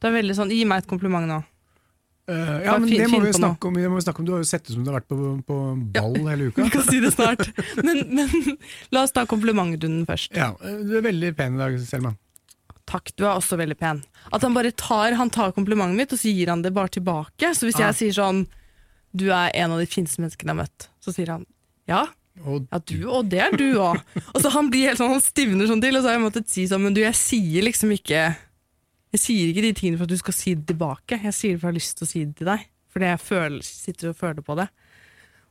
Det 0.00 0.08
er 0.08 0.16
veldig 0.16 0.38
sånn, 0.38 0.54
Gi 0.56 0.64
meg 0.64 0.80
et 0.80 0.88
kompliment 0.88 1.28
nå. 1.28 1.42
Eh, 2.30 2.50
ja, 2.64 2.78
men 2.78 2.88
det 2.90 3.08
må, 3.10 3.18
vi 3.24 3.32
snakke 3.34 3.68
om, 3.70 3.74
det 3.74 3.88
må 3.90 3.98
vi 3.98 4.04
snakke 4.06 4.22
om. 4.22 4.26
Du 4.28 4.32
har 4.36 4.42
jo 4.44 4.48
sett 4.50 4.68
ut 4.68 4.74
som 4.76 4.84
du 4.86 4.90
har 4.92 5.00
vært 5.00 5.08
på, 5.10 5.18
på 5.48 5.58
ball 5.96 6.16
hele 6.28 6.46
uka. 6.50 6.62
Vi 6.66 6.72
kan 6.76 6.84
si 6.86 7.00
det 7.02 7.10
snart. 7.16 7.42
Men, 7.82 8.02
men 8.14 8.30
la 8.94 9.02
oss 9.06 9.14
ta 9.16 9.24
komplimentrunden 9.30 10.04
først. 10.08 10.36
Ja, 10.38 10.52
eh, 10.62 10.80
Du 10.86 10.96
er 11.00 11.06
veldig 11.10 11.32
pen 11.38 11.58
i 11.58 11.62
dag, 11.64 11.78
Selma. 11.88 12.14
Takk, 12.90 13.12
du 13.18 13.22
er 13.26 13.36
også 13.38 13.54
veldig 13.60 13.76
pen. 13.78 14.00
At 14.34 14.42
han 14.42 14.54
bare 14.56 14.72
tar, 14.74 15.14
han 15.18 15.30
tar 15.30 15.52
komplimentet 15.54 15.98
mitt, 15.98 16.14
og 16.14 16.18
så 16.22 16.30
gir 16.32 16.50
han 16.50 16.62
det 16.64 16.72
bare 16.74 16.90
tilbake. 16.90 17.52
Så 17.54 17.68
hvis 17.68 17.78
Ah. 17.78 17.88
jeg 17.90 17.98
sier 18.00 18.16
sånn 18.22 18.40
Du 19.14 19.28
er 19.34 19.50
en 19.58 19.72
av 19.74 19.78
de 19.82 19.86
fineste 19.90 20.22
menneskene 20.22 20.50
jeg 20.52 20.54
har 20.56 20.62
møtt, 20.64 20.88
så 21.02 21.10
sier 21.14 21.30
han 21.34 21.44
ja. 21.90 22.04
Og 22.46 22.66
Ja, 22.70 22.78
du, 22.86 22.96
og 23.10 23.26
det 23.30 23.40
er 23.42 23.56
du 23.58 23.66
òg. 23.82 23.98
Og 24.34 24.38
så 24.42 24.52
han 24.54 24.68
blir 24.70 24.86
helt 24.88 25.00
sånn, 25.00 25.10
han 25.16 25.20
stivner 25.24 25.66
sånn 25.66 25.82
til, 25.82 25.96
og 25.98 26.02
så 26.04 26.12
har 26.12 26.14
jeg 26.18 26.22
måttet 26.28 26.48
si 26.52 26.66
sånn, 26.70 26.84
men 26.86 26.94
du, 26.94 27.00
jeg 27.02 27.14
sier 27.18 27.66
liksom 27.66 27.90
ikke 27.96 28.20
Jeg 29.10 29.22
sier 29.24 29.50
ikke 29.50 29.64
de 29.64 29.72
tingene 29.74 29.98
for 29.98 30.06
at 30.06 30.12
du 30.12 30.20
skal 30.20 30.36
si 30.36 30.54
det 30.54 30.68
tilbake, 30.70 31.18
jeg 31.24 31.34
sier 31.34 31.56
det 31.56 31.62
for 31.62 31.66
jeg 31.66 31.72
har 31.72 31.80
lyst 31.80 31.96
til 31.98 32.06
å 32.06 32.10
si 32.10 32.22
det 32.24 32.36
til 32.38 32.50
deg. 32.52 32.68
Fordi 32.90 33.10
jeg 33.10 33.22
føler, 33.22 33.66
sitter 33.66 34.10
og 34.10 34.18
føler 34.18 34.46
på 34.46 34.56
det. 34.58 34.66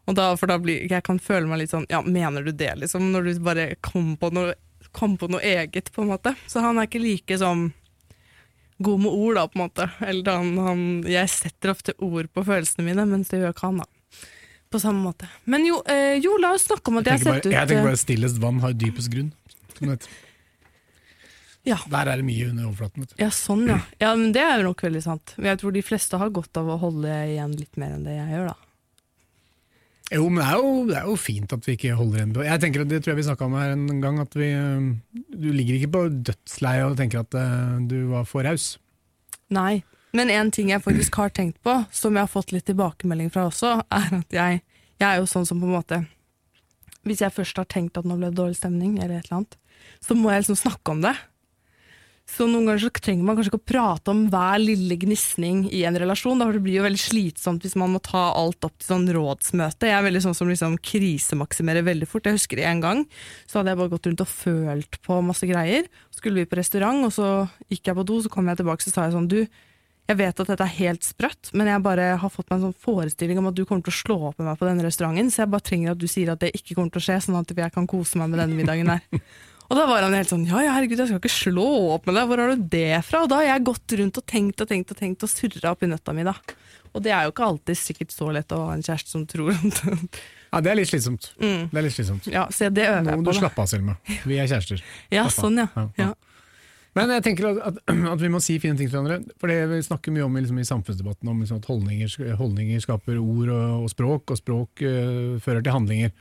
Og 0.10 0.16
da, 0.18 0.32
for 0.40 0.52
da 0.52 0.58
blir, 0.60 0.88
jeg 0.90 1.06
kan 1.06 1.20
føle 1.22 1.48
meg 1.48 1.62
litt 1.62 1.74
sånn, 1.74 1.86
ja, 1.92 2.02
mener 2.04 2.44
du 2.44 2.52
det, 2.56 2.72
liksom? 2.82 3.12
Når 3.14 3.28
du 3.28 3.44
bare 3.46 3.68
kom 3.86 4.16
på 4.20 4.32
noe, 4.36 4.56
kom 4.96 5.16
på 5.20 5.30
noe 5.32 5.44
eget, 5.46 5.92
på 5.94 6.04
en 6.04 6.12
måte. 6.12 6.34
Så 6.50 6.64
han 6.66 6.80
er 6.80 6.90
ikke 6.90 7.04
like 7.04 7.38
sånn 7.40 7.70
god 8.80 9.04
med 9.04 9.12
ord, 9.12 9.36
da, 9.38 9.46
på 9.48 9.60
en 9.60 9.66
måte. 9.68 9.88
Eller 10.08 10.40
han, 10.40 10.52
han, 10.66 10.84
jeg 11.08 11.32
setter 11.32 11.76
ofte 11.76 11.96
ord 12.00 12.32
på 12.34 12.46
følelsene 12.48 12.88
mine, 12.88 13.06
mens 13.12 13.32
det 13.32 13.44
gjør 13.44 13.54
ikke 13.56 13.70
han, 13.70 13.84
da. 13.84 14.26
På 14.70 14.82
samme 14.82 15.02
måte. 15.02 15.30
Men 15.50 15.66
jo, 15.66 15.80
eh, 15.90 16.16
jo 16.22 16.36
la 16.42 16.54
oss 16.54 16.68
snakke 16.70 16.92
om 16.92 17.00
at 17.02 17.08
jeg, 17.10 17.20
Jeg 17.20 17.26
har 17.26 17.26
sett 17.26 17.32
bare, 17.32 17.40
ut 17.46 17.54
jeg 17.56 17.70
tenker 17.70 17.80
eh, 17.82 17.88
bare 17.90 18.02
stillest 18.02 18.42
vann 18.42 18.60
har 18.64 18.76
dypest 18.78 19.12
grunn. 19.14 19.32
som 19.76 19.88
det 19.88 19.96
heter. 19.96 20.18
Ja. 21.68 21.78
Der 21.92 22.08
er 22.08 22.22
det 22.22 22.26
mye 22.26 22.48
under 22.50 22.70
overflaten. 22.70 23.06
Ja, 23.20 23.30
sånn, 23.36 23.68
ja. 23.68 23.82
ja. 24.00 24.14
Men 24.16 24.32
det 24.36 24.42
er 24.46 24.62
jo 24.62 24.70
nok 24.70 24.82
veldig 24.86 25.04
sant. 25.04 25.36
Men 25.38 25.52
jeg 25.54 25.62
tror 25.62 25.76
de 25.76 25.84
fleste 25.86 26.20
har 26.22 26.32
godt 26.34 26.60
av 26.60 26.72
å 26.72 26.80
holde 26.82 27.12
igjen 27.34 27.56
litt 27.60 27.80
mer 27.80 27.98
enn 27.98 28.08
det 28.08 28.16
jeg 28.16 28.32
gjør, 28.34 28.52
da. 28.54 28.58
Jo, 30.10 30.24
men 30.26 30.42
det 30.42 30.48
er 30.48 30.58
jo, 30.58 30.70
det 30.90 30.96
er 30.98 31.06
jo 31.06 31.16
fint 31.22 31.52
at 31.54 31.68
vi 31.68 31.76
ikke 31.78 31.94
holder 31.94 32.18
igjen 32.18 32.32
Jeg 32.42 32.62
tenker 32.64 32.82
at 32.82 32.90
Det 32.90 32.98
tror 33.04 33.12
jeg 33.12 33.20
vi 33.20 33.26
snakka 33.28 33.46
om 33.46 33.58
her 33.60 33.76
en 33.76 34.00
gang, 34.02 34.18
at 34.24 34.34
vi 34.34 34.48
øh, 34.58 34.88
Du 35.30 35.52
ligger 35.54 35.76
ikke 35.78 35.92
på 35.94 36.02
dødsleiet 36.32 36.88
og 36.88 36.98
tenker 36.98 37.22
at 37.22 37.38
øh, 37.38 37.76
du 37.86 38.00
var 38.10 38.26
for 38.26 38.48
raus. 38.48 38.72
Nei. 39.54 39.84
Men 40.18 40.32
en 40.34 40.50
ting 40.50 40.72
jeg 40.72 40.82
faktisk 40.82 41.20
har 41.22 41.30
tenkt 41.30 41.60
på, 41.66 41.76
som 41.94 42.18
jeg 42.18 42.26
har 42.26 42.32
fått 42.32 42.54
litt 42.56 42.66
tilbakemelding 42.66 43.30
fra 43.34 43.46
også, 43.52 43.76
er 43.94 44.08
at 44.18 44.34
jeg, 44.34 44.64
jeg 44.98 45.06
er 45.06 45.22
jo 45.22 45.30
sånn 45.30 45.46
som 45.46 45.62
på 45.62 45.70
en 45.70 45.78
måte 45.78 46.02
Hvis 47.06 47.22
jeg 47.22 47.36
først 47.36 47.62
har 47.62 47.70
tenkt 47.70 47.98
at 48.02 48.08
nå 48.10 48.18
ble 48.18 48.32
det 48.32 48.40
dårlig 48.40 48.58
stemning, 48.58 48.98
eller 48.98 49.20
et 49.20 49.30
eller 49.30 49.44
annet, 49.44 49.60
så 50.02 50.18
må 50.18 50.34
jeg 50.34 50.42
liksom 50.42 50.58
snakke 50.60 50.92
om 50.96 51.06
det. 51.06 51.14
Så 52.30 52.46
noen 52.48 52.68
ganger 52.68 52.84
så 52.84 52.90
trenger 52.94 53.26
man 53.26 53.38
kanskje 53.38 53.52
ikke 53.52 53.60
å 53.60 53.70
prate 53.72 54.14
om 54.14 54.22
hver 54.32 54.62
lille 54.62 54.96
gnisning 55.02 55.64
i 55.76 55.82
en 55.90 55.98
relasjon. 56.00 56.40
Da, 56.40 56.48
blir 56.54 56.70
det 56.70 56.78
jo 56.78 56.86
veldig 56.86 57.02
slitsomt 57.02 57.66
hvis 57.66 57.78
man 57.80 57.96
må 57.96 58.02
ta 58.06 58.30
alt 58.38 58.64
opp 58.68 58.76
til 58.78 58.92
sånn 58.92 59.08
rådsmøte. 59.16 59.90
Jeg 59.90 59.98
er 59.98 60.06
veldig 60.06 60.22
sånn 60.28 60.38
som 60.38 60.52
liksom 60.52 60.78
krisemaksimerer 60.86 61.88
veldig 61.88 62.08
fort. 62.10 62.30
Jeg 62.30 62.38
husker 62.38 62.62
en 62.64 62.84
gang 62.86 63.02
så 63.50 63.60
hadde 63.60 63.74
jeg 63.74 63.82
bare 63.82 63.94
gått 63.96 64.12
rundt 64.12 64.24
og 64.24 64.32
følt 64.32 65.00
på 65.04 65.18
masse 65.26 65.50
greier. 65.50 65.90
Skulle 66.16 66.44
vi 66.44 66.52
på 66.52 66.60
restaurant, 66.60 67.02
og 67.08 67.16
så 67.16 67.32
gikk 67.72 67.90
jeg 67.90 68.00
på 68.00 68.08
do, 68.08 68.22
så 68.24 68.32
kom 68.32 68.48
jeg 68.52 68.62
tilbake 68.62 68.86
så 68.86 68.94
sa 68.94 69.08
jeg 69.08 69.18
sånn 69.18 69.30
du, 69.32 69.42
jeg 70.10 70.18
vet 70.18 70.40
at 70.42 70.50
dette 70.50 70.66
er 70.66 70.78
helt 70.80 71.06
sprøtt, 71.06 71.52
men 71.54 71.68
jeg 71.70 71.86
bare 71.86 72.06
har 72.18 72.32
fått 72.34 72.48
meg 72.50 72.58
en 72.58 72.70
sånn 72.70 72.80
forestilling 72.82 73.38
om 73.42 73.52
at 73.52 73.58
du 73.58 73.62
kommer 73.62 73.86
til 73.86 73.94
å 73.94 74.00
slå 74.00 74.18
opp 74.32 74.40
med 74.40 74.48
meg 74.50 74.58
på 74.58 74.66
denne 74.66 74.86
restauranten, 74.88 75.30
så 75.30 75.44
jeg 75.44 75.52
bare 75.54 75.66
trenger 75.68 75.94
at 75.94 76.02
du 76.02 76.08
sier 76.10 76.32
at 76.34 76.42
det 76.42 76.50
ikke 76.58 76.80
kommer 76.80 76.96
til 76.96 77.04
å 77.04 77.06
skje, 77.06 77.20
sånn 77.28 77.38
at 77.38 77.54
jeg 77.54 77.76
kan 77.76 77.90
kose 77.90 78.18
meg 78.18 78.32
med 78.32 78.42
denne 78.42 78.58
middagen 78.58 78.90
her. 78.90 79.22
Og 79.70 79.78
da 79.78 79.86
var 79.86 80.02
han 80.02 80.16
helt 80.18 80.32
sånn 80.32 80.48
ja, 80.50 80.64
ja, 80.66 80.74
herregud, 80.74 80.98
jeg 80.98 81.12
skal 81.12 81.22
ikke 81.22 81.30
slå 81.30 81.68
opp 81.94 82.08
med 82.10 82.18
deg, 82.18 82.30
hvor 82.30 82.42
har 82.42 82.54
du 82.56 82.64
det 82.74 83.02
fra? 83.06 83.22
Og 83.26 83.30
da 83.30 83.38
har 83.42 83.52
jeg 83.52 83.68
gått 83.68 83.96
rundt 84.00 84.18
og 84.18 84.26
tenkt 84.30 84.64
og 84.64 84.70
tenkt 84.72 84.94
og 84.96 84.98
tenkt 84.98 85.26
og 85.26 85.30
surra 85.30 85.74
oppi 85.76 85.90
nøtta 85.92 86.16
mi, 86.18 86.26
da. 86.26 86.34
Og 86.90 87.04
det 87.06 87.14
er 87.14 87.28
jo 87.28 87.34
ikke 87.36 87.46
alltid 87.46 87.78
sikkert 87.78 88.16
så 88.16 88.32
lett 88.34 88.56
å 88.56 88.64
ha 88.66 88.72
en 88.74 88.82
kjæreste 88.86 89.14
som 89.14 89.28
tror 89.30 89.54
Ja, 89.54 90.62
Det 90.66 90.72
er 90.72 90.80
litt 90.80 90.90
slitsomt. 90.90 91.30
mm. 91.38 91.70
Det 91.70 91.78
er 91.78 91.86
litt 91.86 91.94
slitsomt. 91.94 92.32
Ja, 92.34 92.48
se, 92.50 92.72
det 92.74 92.88
øver 92.88 93.06
Nå 93.06 93.14
jeg 93.14 93.22
må 93.22 93.28
du 93.28 93.30
på, 93.30 93.36
da. 93.36 93.42
slappe 93.44 93.62
av, 93.62 93.70
Selma. 93.70 93.96
Vi 94.26 94.40
er 94.42 94.50
kjærester. 94.50 94.82
Ja, 95.14 95.28
Slapp 95.28 95.46
sånn, 95.46 95.62
ja. 95.62 95.68
Ja, 95.78 95.86
ja. 96.02 96.10
Men 96.98 97.14
jeg 97.14 97.24
tenker 97.28 97.52
at, 97.52 97.78
at, 97.86 98.18
vi 98.18 98.32
må 98.34 98.42
si 98.42 98.58
fine 98.58 98.74
ting 98.80 98.90
til 98.90 98.98
hverandre. 98.98 99.36
For 99.40 99.52
det 99.52 99.60
vi 99.70 99.84
snakker 99.86 100.16
mye 100.16 100.26
om 100.26 100.40
liksom, 100.40 100.58
i 100.58 100.66
samfunnsdebatten, 100.66 101.30
om 101.30 101.44
liksom, 101.44 101.62
at 101.62 101.70
holdninger, 101.70 102.16
holdninger 102.42 102.82
skaper 102.82 103.22
ord 103.22 103.54
og, 103.54 103.86
og 103.86 103.94
språk, 103.94 104.34
og 104.34 104.42
språk 104.42 104.82
uh, 104.82 105.38
fører 105.46 105.62
til 105.62 105.76
handlinger. 105.78 106.16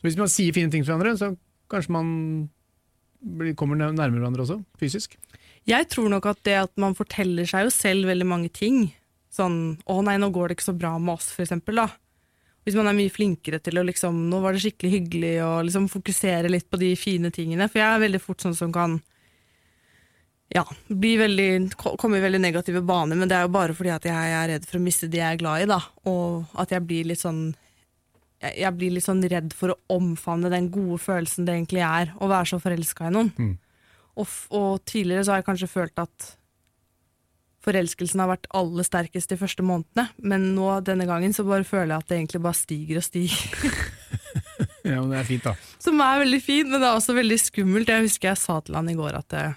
Så 0.00 0.08
Hvis 0.08 0.18
man 0.22 0.32
sier 0.32 0.56
fine 0.56 0.72
ting 0.72 0.86
til 0.86 0.94
hverandre, 0.94 1.18
så 1.20 1.34
kanskje 1.70 1.92
man 1.92 2.08
kommer 3.58 3.78
nærmere 3.80 4.20
hverandre 4.20 4.44
også, 4.44 4.60
fysisk. 4.80 5.16
Jeg 5.68 5.88
tror 5.88 6.10
nok 6.12 6.26
at 6.28 6.42
det 6.44 6.56
at 6.60 6.72
man 6.80 6.96
forteller 6.96 7.48
seg 7.48 7.66
jo 7.66 7.72
selv 7.72 8.10
veldig 8.10 8.26
mange 8.28 8.50
ting, 8.52 8.92
sånn 9.32 9.78
'å 9.88 10.02
nei, 10.04 10.16
nå 10.20 10.30
går 10.30 10.48
det 10.48 10.58
ikke 10.58 10.70
så 10.72 10.78
bra 10.78 10.98
med 10.98 11.14
oss', 11.16 11.32
for 11.32 11.42
eksempel, 11.42 11.80
da. 11.80 11.88
Hvis 12.64 12.76
man 12.76 12.86
er 12.88 12.96
mye 12.96 13.12
flinkere 13.12 13.60
til 13.60 13.80
å 13.80 13.84
liksom 13.84 14.28
'nå 14.30 14.40
var 14.40 14.52
det 14.52 14.62
skikkelig 14.62 14.92
hyggelig', 14.92 15.42
og 15.44 15.64
liksom 15.66 15.88
fokusere 15.88 16.50
litt 16.50 16.70
på 16.70 16.78
de 16.78 16.94
fine 16.96 17.30
tingene. 17.30 17.68
For 17.68 17.80
jeg 17.80 17.94
er 17.94 18.06
veldig 18.08 18.20
fort 18.20 18.40
sånn 18.40 18.56
som 18.56 18.72
kan 18.72 19.02
ja, 20.54 20.64
bli 20.88 21.16
veldig, 21.16 21.74
komme 21.76 22.18
i 22.18 22.20
veldig 22.20 22.40
negative 22.40 22.82
baner, 22.84 23.16
men 23.16 23.28
det 23.28 23.36
er 23.36 23.42
jo 23.46 23.54
bare 23.54 23.74
fordi 23.74 23.90
at 23.90 24.04
jeg 24.04 24.14
er 24.14 24.48
redd 24.52 24.66
for 24.68 24.78
å 24.78 24.84
miste 24.84 25.08
de 25.10 25.18
jeg 25.18 25.32
er 25.32 25.40
glad 25.40 25.62
i, 25.62 25.66
da. 25.66 25.80
Og 26.06 26.44
at 26.54 26.70
jeg 26.70 26.86
blir 26.86 27.08
litt 27.08 27.22
sånn 27.22 27.54
jeg 28.42 28.72
blir 28.76 28.94
litt 28.94 29.06
sånn 29.06 29.22
redd 29.30 29.54
for 29.56 29.72
å 29.72 29.80
omfavne 29.94 30.50
den 30.52 30.70
gode 30.72 30.98
følelsen 31.00 31.46
det 31.46 31.54
egentlig 31.56 31.84
er 31.86 32.14
å 32.20 32.28
være 32.30 32.50
så 32.52 32.60
forelska 32.62 33.08
i 33.08 33.14
noen. 33.14 33.30
Mm. 33.38 33.52
Og, 34.20 34.38
og 34.54 34.82
tidligere 34.86 35.24
så 35.24 35.34
har 35.34 35.42
jeg 35.42 35.48
kanskje 35.48 35.70
følt 35.70 36.02
at 36.02 36.32
forelskelsen 37.64 38.20
har 38.20 38.28
vært 38.28 38.48
aller 38.54 38.86
sterkest 38.86 39.32
de 39.32 39.38
første 39.40 39.64
månedene, 39.64 40.10
men 40.20 40.50
nå 40.56 40.68
denne 40.84 41.06
gangen 41.08 41.32
så 41.32 41.46
bare 41.48 41.64
føler 41.64 41.94
jeg 41.94 42.04
at 42.04 42.10
det 42.10 42.18
egentlig 42.18 42.42
bare 42.44 42.60
stiger 42.60 43.00
og 43.00 43.06
stiger. 43.06 43.44
Ja, 44.84 45.00
men 45.00 45.14
Det 45.14 45.20
er 45.22 45.24
fint, 45.24 45.46
da. 45.46 45.54
Som 45.80 46.00
er 46.04 46.18
veldig 46.20 46.38
fint, 46.44 46.68
men 46.68 46.82
det 46.82 46.88
er 46.88 46.98
også 46.98 47.14
veldig 47.16 47.38
skummelt. 47.40 47.88
Jeg 47.88 48.04
husker 48.04 48.28
jeg 48.28 48.36
sa 48.36 48.58
til 48.60 48.76
han 48.76 48.90
i 48.92 48.96
går 48.98 49.16
at 49.16 49.36
eh, 49.38 49.54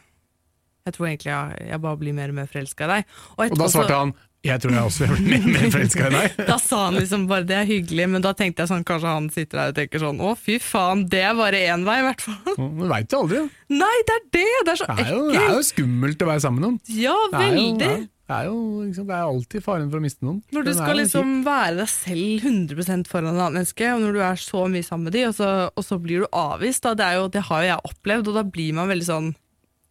jeg 0.87 0.95
tror 0.95 1.07
egentlig 1.09 1.31
jeg, 1.33 1.57
jeg 1.67 1.81
bare 1.83 1.99
blir 1.99 2.15
mer 2.15 2.31
og 2.31 2.37
mer 2.37 2.47
forelska 2.47 2.87
i 2.87 2.91
deg. 2.93 3.09
Og 3.35 3.43
og 3.43 3.59
da 3.59 3.67
svarte 3.73 3.97
han 3.99 4.13
jeg 4.45 4.61
tror 4.63 4.73
jeg 4.75 4.89
også 4.89 5.05
er 5.07 5.13
mer, 5.17 5.45
mer 5.49 5.71
forelska 5.73 6.07
i 6.07 6.13
deg. 6.13 6.35
Da 6.51 6.57
sa 6.61 6.83
han 6.87 6.97
liksom 6.99 7.25
bare 7.29 7.47
det 7.47 7.55
er 7.57 7.69
hyggelig, 7.69 8.09
men 8.13 8.23
da 8.23 8.33
tenkte 8.37 8.63
jeg 8.63 8.71
sånn, 8.71 8.85
kanskje 8.87 9.13
han 9.15 9.29
sitter 9.33 9.61
der 9.61 9.71
og 9.73 9.79
tenker 9.79 10.03
sånn 10.03 10.21
å 10.23 10.33
fy 10.39 10.59
faen, 10.63 11.05
det 11.11 11.23
er 11.27 11.33
bare 11.37 11.63
én 11.73 11.87
vei 11.87 11.97
i 12.01 12.05
hvert 12.05 12.21
fall. 12.23 12.53
Du 12.57 12.85
veit 12.87 13.13
jo 13.15 13.23
aldri. 13.25 13.41
Nei, 13.73 13.95
det 14.07 14.19
er 14.19 14.27
det! 14.37 14.45
Det 14.67 14.75
er 14.75 14.79
så 14.83 14.91
Det 14.91 15.07
er, 15.07 15.17
det 15.33 15.41
er 15.41 15.57
jo 15.57 15.65
skummelt 15.71 16.21
å 16.23 16.29
være 16.29 16.45
sammen 16.45 16.61
med 16.61 16.67
noen. 16.67 16.77
Ja, 17.01 17.17
Det 17.33 17.41
er 17.41 17.49
jo, 17.49 17.65
veldig! 17.65 17.95
det 18.27 18.35
er 18.35 18.47
jo 18.49 18.59
liksom, 18.83 19.07
det 19.07 19.15
er 19.15 19.25
alltid 19.25 19.63
faren 19.63 19.89
for 19.91 19.99
å 19.99 20.03
miste 20.03 20.27
noen. 20.27 20.39
Når 20.51 20.67
du 20.67 20.71
skal 20.75 20.97
liksom 20.99 21.05
liksom 21.07 21.33
være 21.47 21.75
deg 21.81 21.91
selv 21.91 22.47
100 22.51 23.07
foran 23.07 23.29
et 23.31 23.41
annet 23.41 23.57
menneske, 23.61 23.91
og 23.95 24.03
når 24.03 24.15
du 24.17 24.21
er 24.29 24.41
så 24.43 24.63
mye 24.71 24.87
sammen 24.87 25.07
med 25.09 25.15
de, 25.15 25.25
og 25.29 25.35
så, 25.37 25.51
og 25.71 25.87
så 25.87 25.99
blir 26.03 26.23
du 26.23 26.29
avvist, 26.35 26.83
da, 26.83 26.95
det, 26.99 27.07
er 27.07 27.19
jo, 27.21 27.27
det 27.31 27.43
har 27.49 27.63
jo 27.63 27.69
jeg 27.71 27.91
opplevd, 27.91 28.31
og 28.31 28.39
da 28.39 28.45
blir 28.47 28.75
man 28.77 28.91
veldig 28.91 29.07
sånn 29.07 29.29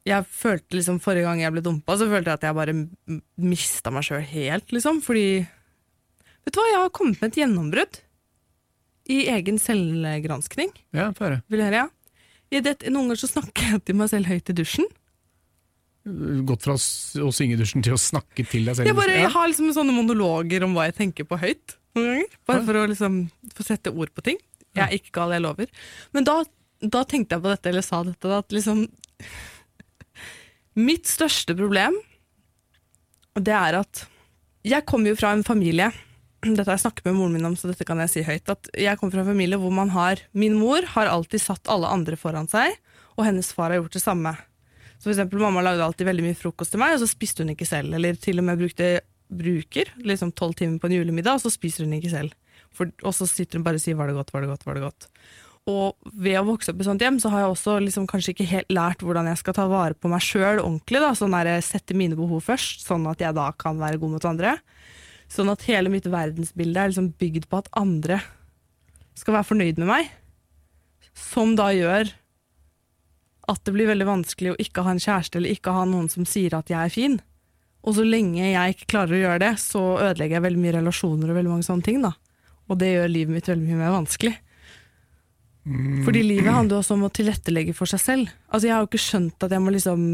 Jeg 0.07 0.27
følte 0.31 0.79
liksom 0.79 1.01
Forrige 1.03 1.27
gang 1.27 1.41
jeg 1.43 1.55
ble 1.55 1.63
dumpa, 1.67 1.97
så 1.99 2.07
følte 2.07 2.31
jeg 2.31 2.39
at 2.39 2.47
jeg 2.47 2.57
bare 2.57 2.75
mista 3.43 3.91
meg 3.95 4.07
sjøl 4.07 4.23
helt, 4.23 4.71
liksom. 4.75 5.01
Fordi 5.05 5.27
Vet 6.47 6.55
du 6.55 6.61
hva, 6.61 6.67
jeg 6.71 6.79
har 6.79 6.93
kommet 6.95 7.19
med 7.19 7.33
et 7.33 7.41
gjennombrudd. 7.41 7.97
I 9.11 9.17
egen 9.35 9.57
selvgranskning. 9.59 10.71
Ja, 10.95 11.09
få 11.15 11.27
høre. 11.27 11.41
Vil 11.51 11.59
du 11.59 11.65
høre, 11.67 11.81
ja? 11.83 11.89
I 12.55 12.61
det, 12.63 12.77
noen 12.87 13.09
ganger 13.09 13.19
så 13.19 13.31
snakker 13.33 13.73
jeg 13.73 13.83
til 13.89 13.99
meg 13.99 14.11
selv 14.13 14.31
høyt 14.31 14.53
i 14.53 14.55
dusjen. 14.55 14.87
Gått 16.47 16.63
fra 16.69 16.77
å 16.79 17.33
synge 17.35 17.57
i 17.57 17.59
dusjen 17.59 17.83
til 17.83 17.97
å 17.97 17.99
snakke 17.99 18.45
til 18.47 18.69
deg 18.69 18.79
selv. 18.79 18.87
Jeg, 18.87 18.99
bare, 18.99 19.17
jeg 19.19 19.33
har 19.35 19.51
liksom 19.51 19.73
sånne 19.75 19.95
monologer 19.97 20.67
om 20.67 20.79
hva 20.79 20.87
jeg 20.87 20.99
tenker 21.01 21.27
på 21.27 21.39
høyt. 21.43 21.75
Noen 21.99 22.13
ganger. 22.13 22.39
Bare 22.47 22.63
for 22.69 22.79
å 22.79 22.85
liksom 22.93 23.19
få 23.57 23.67
sette 23.67 23.91
ord 23.91 24.15
på 24.15 24.23
ting. 24.31 24.39
Jeg 24.77 24.85
er 24.87 24.95
ikke 25.01 25.17
gal, 25.19 25.35
jeg 25.35 25.43
lover. 25.43 25.71
Men 26.15 26.27
da, 26.29 26.37
da 26.85 27.03
tenkte 27.09 27.35
jeg 27.35 27.43
på 27.43 27.51
dette, 27.51 27.73
eller 27.73 27.87
sa 27.87 28.05
dette, 28.07 28.23
da, 28.23 28.39
at 28.45 28.55
liksom 28.55 28.87
Mitt 30.77 31.09
største 31.09 31.57
problem, 31.57 31.97
det 33.37 33.55
er 33.55 33.81
at 33.81 34.05
jeg 34.67 34.85
kommer 34.89 35.13
jo 35.13 35.19
fra 35.19 35.33
en 35.33 35.47
familie 35.47 35.91
dette 36.55 36.69
har 36.69 36.77
jeg 36.77 36.85
snakket 36.85 37.07
med 37.09 37.17
moren 37.17 37.35
min 37.35 37.49
om, 37.49 37.55
så 37.59 37.71
dette 37.71 37.87
kan 37.89 37.99
jeg 38.05 38.13
si 38.13 38.25
høyt. 38.27 38.51
At 38.53 38.69
jeg 38.79 38.99
kommer 39.01 39.17
fra 39.17 39.25
en 39.25 39.33
familie 39.33 39.59
hvor 39.59 39.73
man 39.75 39.91
har 39.95 40.21
Min 40.37 40.59
mor 40.61 40.85
har 40.93 41.11
alltid 41.11 41.43
satt 41.43 41.71
alle 41.73 41.91
andre 41.91 42.19
foran 42.21 42.47
seg, 42.51 42.77
og 43.17 43.25
hennes 43.27 43.49
far 43.57 43.73
har 43.73 43.81
gjort 43.81 43.97
det 43.97 44.05
samme. 44.05 44.35
Så 44.97 45.09
for 45.09 45.15
eksempel, 45.15 45.41
Mamma 45.43 45.65
lagde 45.65 45.85
alltid 45.85 46.09
veldig 46.09 46.25
mye 46.29 46.39
frokost 46.39 46.75
til 46.75 46.83
meg, 46.83 46.95
og 46.95 47.03
så 47.03 47.11
spiste 47.11 47.45
hun 47.45 47.53
ikke 47.53 47.69
selv. 47.69 47.97
Eller 47.97 48.19
til 48.21 48.41
og 48.41 48.47
med 48.47 48.61
brukte 48.61 48.91
bruker 49.27 49.91
liksom 50.07 50.31
tolv 50.39 50.55
timer 50.59 50.79
på 50.79 50.91
en 50.91 50.99
julemiddag, 51.01 51.39
og 51.39 51.43
så 51.43 51.53
spiser 51.53 51.87
hun 51.87 51.97
ikke 51.99 52.13
selv. 52.13 52.37
For, 52.77 52.93
og 53.03 53.17
så 53.17 53.27
sitter 53.29 53.59
hun 53.59 53.67
bare 53.67 53.81
og 53.81 53.85
sier 53.85 53.97
'var 53.97 54.09
det 54.09 54.17
godt, 54.17 54.33
var 54.33 54.45
det 54.45 54.51
godt', 54.53 54.67
var 54.67 54.75
det 54.75 54.85
godt. 54.85 55.09
Og 55.67 55.97
ved 56.15 56.37
å 56.39 56.45
vokse 56.47 56.71
opp 56.71 56.83
i 56.83 56.87
sånt 56.87 57.03
hjem, 57.03 57.17
så 57.19 57.31
har 57.33 57.43
jeg 57.43 57.53
også 57.53 57.73
liksom 57.83 58.05
kanskje 58.07 58.37
ikke 58.37 58.47
helt 58.53 58.69
lært 58.71 59.01
hvordan 59.03 59.27
jeg 59.33 59.41
skal 59.41 59.57
ta 59.57 59.65
vare 59.71 59.97
på 59.99 60.11
meg 60.13 60.23
sjøl 60.23 60.61
ordentlig. 60.63 61.01
da, 61.03 61.11
sånn 61.19 61.35
der, 61.35 61.51
Sette 61.67 61.97
mine 61.99 62.19
behov 62.19 62.45
først, 62.47 62.87
sånn 62.87 63.07
at 63.11 63.23
jeg 63.23 63.35
da 63.35 63.49
kan 63.59 63.81
være 63.83 63.99
god 64.03 64.15
mot 64.15 64.29
andre. 64.31 64.55
Sånn 65.27 65.51
at 65.51 65.67
hele 65.67 65.91
mitt 65.91 66.07
verdensbilde 66.07 66.79
er 66.79 66.93
liksom 66.93 67.11
bygd 67.19 67.49
på 67.51 67.59
at 67.59 67.73
andre 67.75 68.21
skal 69.19 69.41
være 69.41 69.49
fornøyd 69.51 69.83
med 69.83 69.91
meg. 69.91 70.13
Som 71.19 71.57
da 71.59 71.73
gjør 71.75 72.15
at 73.51 73.63
det 73.67 73.75
blir 73.75 73.91
veldig 73.91 74.07
vanskelig 74.07 74.53
å 74.53 74.61
ikke 74.63 74.85
ha 74.87 74.95
en 74.95 75.03
kjæreste 75.03 75.41
eller 75.41 75.55
ikke 75.55 75.75
ha 75.75 75.83
noen 75.89 76.07
som 76.13 76.27
sier 76.29 76.55
at 76.55 76.71
jeg 76.71 76.79
er 76.79 76.95
fin. 76.95 77.19
Og 77.87 77.99
så 77.99 78.07
lenge 78.07 78.43
jeg 78.43 78.75
ikke 78.75 78.91
klarer 78.95 79.15
å 79.15 79.23
gjøre 79.23 79.43
det, 79.45 79.53
så 79.63 79.83
ødelegger 79.99 80.39
jeg 80.39 80.47
veldig 80.47 80.63
mye 80.63 80.79
relasjoner 80.79 81.31
og 81.31 81.39
veldig 81.39 81.53
mange 81.53 81.67
sånne 81.67 81.87
ting. 81.87 82.03
da. 82.03 82.15
Og 82.67 82.79
det 82.79 82.95
gjør 82.95 83.13
livet 83.13 83.35
mitt 83.35 83.51
veldig 83.51 83.67
mye 83.67 83.83
mer 83.83 83.95
vanskelig. 83.95 84.35
Fordi 86.07 86.23
livet 86.23 86.53
handler 86.55 86.79
også 86.79 86.95
om 86.95 87.07
å 87.09 87.13
tilrettelegge 87.15 87.75
for 87.75 87.91
seg 87.91 88.03
selv. 88.03 88.35
Altså 88.53 88.69
Jeg 88.69 88.75
har 88.77 88.85
jo 88.85 88.91
ikke 88.91 89.03
skjønt 89.03 89.47
at 89.47 89.55
jeg 89.55 89.63
må 89.65 89.73
liksom 89.75 90.05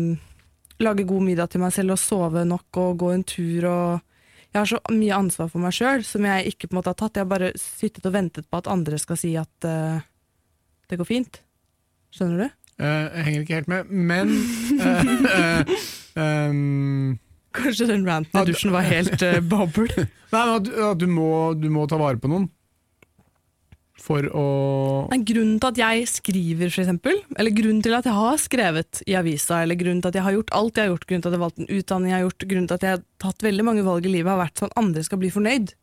lage 0.83 1.05
god 1.07 1.27
middag 1.27 1.53
til 1.53 1.63
meg 1.63 1.75
selv 1.75 1.95
og 1.95 2.01
sove 2.01 2.47
nok 2.49 2.81
og 2.81 2.97
gå 3.03 3.13
en 3.13 3.27
tur 3.29 3.69
og 3.71 4.09
Jeg 4.53 4.59
har 4.61 4.69
så 4.69 4.81
mye 4.93 5.17
ansvar 5.17 5.49
for 5.49 5.65
meg 5.65 5.73
sjøl 5.73 6.03
som 6.05 6.27
jeg 6.29 6.53
ikke 6.53 6.69
på 6.69 6.75
en 6.75 6.79
måte 6.81 6.93
har 6.93 6.97
tatt. 7.01 7.17
Jeg 7.17 7.25
har 7.25 7.31
bare 7.31 7.53
sittet 7.57 8.05
og 8.05 8.13
ventet 8.13 8.49
på 8.49 8.59
at 8.61 8.69
andre 8.69 8.99
skal 9.01 9.17
si 9.17 9.31
at 9.41 9.65
uh, 9.65 10.03
det 10.93 10.99
går 11.01 11.09
fint. 11.09 11.39
Skjønner 12.13 12.43
du? 12.43 12.59
Uh, 12.77 13.07
jeg 13.17 13.25
henger 13.29 13.47
ikke 13.47 13.61
helt 13.61 13.71
med, 13.73 13.95
men 14.13 14.35
uh, 14.77 15.73
um, 16.21 17.19
Kanskje 17.57 17.89
den 17.95 18.05
ranten 18.05 18.43
i 18.43 18.51
dusjen 18.51 18.77
var 18.77 18.85
helt 18.85 19.25
uh, 19.25 19.41
boble. 19.41 20.05
Nei, 20.35 20.45
men 20.45 20.55
at, 20.59 20.69
at 20.91 21.01
du, 21.01 21.09
må, 21.09 21.31
du 21.57 21.71
må 21.73 21.89
ta 21.89 21.97
vare 22.01 22.21
på 22.21 22.29
noen. 22.33 22.51
For 24.03 24.27
å 24.35 24.45
Nei, 25.13 25.21
grunnen 25.29 25.61
til 25.63 25.69
at 25.71 25.79
jeg 25.79 26.07
skriver, 26.11 26.71
for 26.75 26.83
eksempel, 26.83 27.21
eller 27.39 27.55
grunnen 27.55 27.83
til 27.85 27.95
at 27.95 28.09
jeg 28.09 28.17
har 28.17 28.41
skrevet 28.43 29.03
i 29.07 29.15
avisa, 29.19 29.61
eller 29.63 29.79
grunnen 29.79 30.01
til 30.03 30.11
at 30.11 30.19
jeg 30.19 30.27
har 30.27 30.35
gjort 30.35 30.51
alt 30.59 30.81
jeg 30.81 30.89
har 30.89 30.91
gjort, 30.97 31.07
grunnen 31.07 31.23
til 31.23 31.31
at 31.31 31.37
jeg 31.37 31.39
har 31.41 31.45
valgt 31.47 31.63
en 31.63 31.71
utdanning 31.79 32.11
jeg 32.11 32.19
har 32.19 32.25
gjort, 32.27 32.47
grunnen 32.51 32.67
til 32.73 32.79
at 32.81 32.87
jeg 32.89 32.97
har 32.97 33.05
tatt 33.23 33.45
veldig 33.47 33.67
mange 33.69 33.85
valg 33.87 34.09
i 34.09 34.13
livet, 34.17 34.33
har 34.33 34.41
vært 34.43 34.59
sånn 34.59 34.73
at 34.73 34.81
andre 34.83 35.05
skal 35.07 35.21
bli 35.23 35.31
fornøyd. 35.35 35.75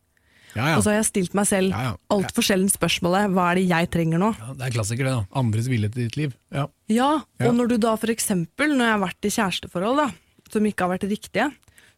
Ja, 0.50 0.64
ja. 0.66 0.76
Og 0.76 0.82
så 0.82 0.90
har 0.90 0.96
jeg 0.98 1.06
stilt 1.06 1.34
meg 1.38 1.46
selv 1.46 1.70
Ja, 1.70 1.80
ja. 1.86 1.90
altfor 2.10 2.42
sjelden 2.42 2.68
spørsmålet 2.72 3.30
hva 3.36 3.44
er 3.52 3.60
det 3.60 3.68
jeg 3.70 3.90
trenger 3.94 4.18
nå? 4.18 4.32
ja. 4.34 4.52
Det 4.58 4.66
er 4.66 4.72
klassiker, 4.74 5.06
det. 5.06 5.12
da. 5.20 5.38
Andres 5.38 5.68
vilje 5.70 5.92
til 5.94 6.08
ditt 6.08 6.16
liv. 6.18 6.32
Ja. 6.50 6.64
Ja, 6.90 7.10
Ja. 7.38 7.46
og 7.48 7.54
når 7.54 7.68
du 7.70 7.76
da 7.78 7.92
for 7.96 8.10
eksempel, 8.10 8.74
når 8.74 8.84
jeg 8.88 8.96
har 8.96 9.04
vært 9.06 9.28
i 9.28 9.32
kjæresteforhold 9.36 9.96
da, 10.02 10.08
som 10.50 10.66
ikke 10.66 10.82
har 10.88 10.92
vært 10.98 11.06
riktige, 11.08 11.48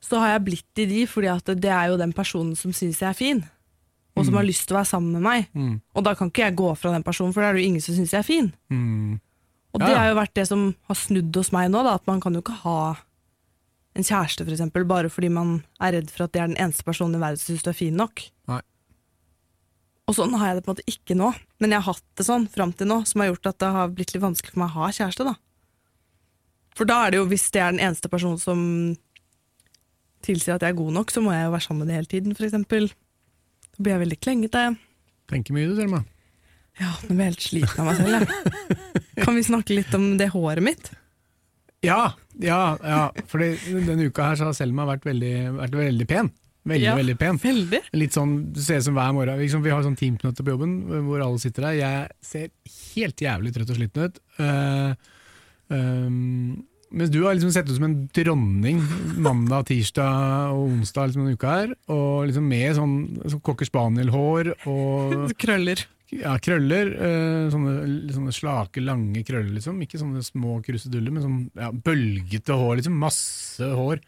så 0.05 0.21
har 0.21 0.35
jeg 0.37 0.45
blitt 0.51 0.83
i 0.85 0.87
de 0.91 1.07
fordi 1.09 1.31
at 1.33 1.49
det 1.65 1.73
er 1.73 1.89
jo 1.95 1.97
den 1.97 2.13
personen 2.13 2.55
som 2.55 2.73
syns 2.77 3.01
jeg 3.01 3.09
er 3.09 3.17
fin, 3.17 3.43
og 4.12 4.27
som 4.27 4.37
har 4.37 4.44
lyst 4.44 4.66
til 4.68 4.77
å 4.77 4.81
være 4.81 4.90
sammen 4.90 5.14
med 5.16 5.25
meg. 5.25 5.46
Mm. 5.57 5.77
Og 5.96 6.05
da 6.05 6.12
kan 6.18 6.29
ikke 6.29 6.44
jeg 6.44 6.59
gå 6.59 6.72
fra 6.77 6.92
den 6.92 7.05
personen, 7.07 7.33
for 7.33 7.42
da 7.42 7.51
er 7.51 7.57
det 7.57 7.62
jo 7.62 7.70
ingen 7.70 7.85
som 7.85 7.96
syns 7.96 8.12
jeg 8.12 8.20
er 8.20 8.29
fin. 8.29 8.51
Mm. 8.72 9.20
Og 9.72 9.81
Ja, 9.81 9.87
det 9.87 9.96
har 9.96 10.11
jo 10.11 10.18
vært 10.18 10.35
det 10.37 10.44
som 10.51 10.66
har 10.90 10.98
snudd 11.01 11.38
hos 11.38 11.53
meg 11.55 11.70
nå, 11.72 11.81
da, 11.87 11.96
at 11.96 12.11
man 12.11 12.20
kan 12.20 12.37
jo 12.37 12.42
ikke 12.44 12.59
ha 12.66 12.81
en 13.96 14.05
kjæreste 14.05 14.44
for 14.44 14.53
eksempel, 14.53 14.85
bare 14.88 15.09
fordi 15.12 15.31
man 15.33 15.62
er 15.81 15.96
redd 15.96 16.12
for 16.12 16.27
at 16.27 16.35
det 16.35 16.42
er 16.42 16.53
den 16.53 16.61
eneste 16.61 16.85
personen 16.85 17.16
i 17.16 17.22
verden 17.22 17.40
som 17.40 17.53
syns 17.53 17.64
du 17.64 17.70
er 17.72 17.79
fin 17.79 17.96
nok. 17.96 18.25
Nei. 18.53 18.61
Og 20.09 20.16
sånn 20.18 20.35
har 20.37 20.51
jeg 20.51 20.59
det 20.59 20.64
på 20.66 20.72
en 20.72 20.77
måte 20.77 20.92
ikke 20.92 21.16
nå, 21.16 21.31
men 21.62 21.72
jeg 21.72 21.81
har 21.81 21.94
hatt 21.94 22.05
det 22.20 22.27
sånn 22.29 22.48
fram 22.53 22.72
til 22.77 22.90
nå, 22.90 23.01
som 23.09 23.22
har 23.22 23.33
gjort 23.33 23.48
at 23.53 23.61
det 23.64 23.72
har 23.77 23.92
blitt 23.96 24.12
litt 24.12 24.25
vanskelig 24.25 24.53
for 24.55 24.64
meg 24.64 24.75
å 24.75 24.83
ha 24.83 24.90
kjæreste. 24.92 25.29
da. 25.29 25.37
For 26.77 26.88
da 26.88 26.98
er 27.05 27.12
det 27.12 27.20
jo, 27.20 27.29
hvis 27.31 27.48
det 27.55 27.62
er 27.62 27.75
den 27.75 27.85
eneste 27.85 28.11
personen 28.12 28.40
som 28.40 28.61
tilsier 30.25 30.57
at 30.57 30.64
jeg 30.64 30.75
er 30.75 30.79
god 30.79 30.96
nok, 30.98 31.12
så 31.12 31.22
må 31.25 31.33
jeg 31.35 31.46
jo 31.46 31.55
være 31.55 31.66
sammen 31.66 31.85
med 31.85 31.92
det 31.92 31.98
hele 32.01 32.12
tiden, 32.12 32.37
for 32.38 32.48
eksempel. 32.48 32.90
Blir 33.83 33.97
jeg 33.97 34.03
veldig 34.05 34.18
klengete. 34.23 34.64
Tenker 35.33 35.57
mye 35.57 35.71
du, 35.71 35.77
Selma. 35.79 36.03
Ja, 36.81 36.95
nå 37.05 37.12
blir 37.12 37.27
jeg 37.27 37.33
helt 37.33 37.47
sliten 37.47 37.81
av 37.83 37.88
meg 37.88 37.99
selv, 38.01 38.12
jeg. 38.14 39.25
Kan 39.25 39.37
vi 39.37 39.42
snakke 39.45 39.77
litt 39.77 39.95
om 39.97 40.12
det 40.21 40.31
håret 40.33 40.64
mitt? 40.64 40.92
Ja, 41.85 42.12
ja, 42.40 42.61
ja. 42.79 43.03
For 43.29 43.42
denne 43.42 44.07
uka 44.07 44.31
her 44.31 44.38
så 44.38 44.49
har 44.49 44.57
Selma 44.57 44.87
vært 44.88 45.05
veldig, 45.09 45.35
vært 45.59 45.77
veldig 45.83 46.09
pen. 46.09 46.31
Veldig, 46.62 46.87
Ja. 46.87 46.95
veldig 46.95 47.16
pen. 47.18 47.38
Veldig. 47.42 47.81
Litt 47.99 48.14
sånn, 48.14 48.53
Det 48.53 48.62
ser 48.62 48.79
ut 48.79 48.85
som 48.85 48.95
hver 48.95 49.12
morgen. 49.12 49.38
Liksom, 49.38 49.62
vi 49.62 49.71
har 49.71 49.83
sånn 49.83 49.99
teamknøtte 49.99 50.45
på 50.47 50.55
jobben 50.55 50.87
hvor 51.09 51.21
alle 51.21 51.38
sitter 51.42 51.62
der. 51.62 51.73
Jeg 51.73 52.09
ser 52.23 52.49
helt 52.95 53.16
jævlig 53.16 53.53
trøtt 53.53 53.71
og 53.71 53.77
sliten 53.77 54.05
ut. 54.07 54.21
Uh, 54.38 54.95
ehm, 55.75 56.62
mens 56.92 57.11
du 57.12 57.18
har 57.24 57.35
liksom 57.35 57.50
sett 57.55 57.68
ut 57.70 57.76
som 57.78 57.87
en 57.88 57.96
dronning 58.14 58.81
mandag, 59.24 59.66
tirsdag 59.70 60.52
og 60.52 60.68
onsdag 60.76 61.09
liksom, 61.11 61.24
denne 61.26 61.38
uka 61.38 61.55
her. 61.57 61.72
Og 61.92 62.26
liksom 62.28 62.46
med 62.48 62.76
sånn, 62.78 62.94
sånn 63.24 63.42
cocker 63.44 63.68
spaniel-hår 63.68 64.52
og 64.70 65.33
Krøller. 65.42 65.85
ja, 66.12 66.35
krøller. 66.44 66.92
eh, 66.92 67.46
sånne, 67.55 67.76
sånne 68.12 68.35
slake, 68.37 68.83
lange 68.85 69.24
krøller, 69.24 69.55
liksom. 69.57 69.81
Ikke 69.87 70.00
sånne 70.02 70.20
små 70.26 70.59
kruseduller, 70.66 71.14
men 71.16 71.24
sånn 71.24 71.40
ja, 71.59 71.72
bølgete 71.72 72.59
hår. 72.61 72.76
liksom 72.83 73.00
Masse 73.00 73.72
hår. 73.72 74.02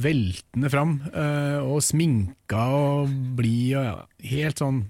Veltende 0.00 0.70
fram. 0.70 1.00
eh, 1.10 1.58
og 1.66 1.82
sminka 1.82 2.62
og 2.78 3.10
blid 3.36 3.74
og 3.80 3.84
ja, 3.88 3.96
helt 4.30 4.62
sånn 4.62 4.84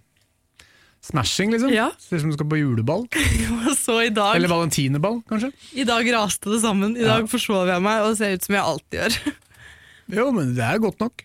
smashing, 1.05 1.53
liksom. 1.55 1.73
Ja. 1.73 1.89
Ser 1.99 2.17
ut 2.19 2.25
som 2.27 2.31
du 2.33 2.37
skal 2.39 2.51
på 2.51 2.59
juleball. 2.61 3.07
Så 3.85 3.97
i 4.05 4.11
dag, 4.13 4.37
Eller 4.37 4.51
valentinerball, 4.53 5.23
kanskje. 5.31 5.53
i 5.73 5.85
dag 5.89 6.07
raste 6.15 6.53
det 6.53 6.61
sammen. 6.65 6.97
I 6.99 7.07
Ja. 7.07 7.17
dag 7.19 7.31
forsov 7.33 7.67
jeg 7.71 7.83
meg 7.83 8.05
og 8.05 8.17
ser 8.21 8.37
ut 8.37 8.45
som 8.45 8.55
jeg 8.59 8.65
alltid 8.65 9.01
gjør. 9.01 9.21
Jo, 10.11 10.25
men 10.35 10.57
det 10.57 10.65
er 10.67 10.79
godt 10.83 10.99
nok. 10.99 11.23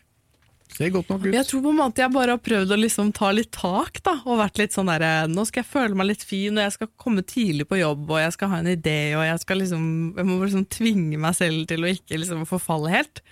Ser 0.76 0.92
godt 0.94 1.08
nok 1.10 1.24
ut. 1.26 1.34
Jeg 1.34 1.48
tror 1.48 1.62
på 1.64 1.72
en 1.72 1.78
måte 1.80 2.04
jeg 2.04 2.12
bare 2.14 2.34
har 2.36 2.42
prøvd 2.44 2.74
å 2.76 2.78
liksom 2.78 3.08
ta 3.16 3.32
litt 3.34 3.50
tak, 3.56 3.98
da. 4.06 4.14
Og 4.28 4.38
vært 4.38 4.60
litt 4.62 4.76
sånn 4.76 4.92
derre 4.92 5.26
Nå 5.32 5.46
skal 5.48 5.64
jeg 5.64 5.70
føle 5.72 5.96
meg 5.98 6.10
litt 6.12 6.26
fin, 6.28 6.54
og 6.54 6.62
jeg 6.68 6.74
skal 6.76 6.90
komme 7.02 7.24
tidlig 7.26 7.66
på 7.70 7.80
jobb, 7.80 8.04
og 8.12 8.20
jeg 8.22 8.36
skal 8.36 8.52
ha 8.52 8.60
en 8.62 8.70
idé, 8.70 9.16
og 9.18 9.24
jeg 9.26 9.40
skal 9.42 9.58
liksom 9.64 9.86
Jeg 10.20 10.28
må 10.30 10.38
liksom 10.44 10.68
tvinge 10.70 11.18
meg 11.24 11.34
selv 11.40 11.66
til 11.72 11.82
å 11.88 11.90
ikke 11.96 12.20
liksom 12.22 12.44
forfalle 12.46 12.92
helt. 12.94 13.24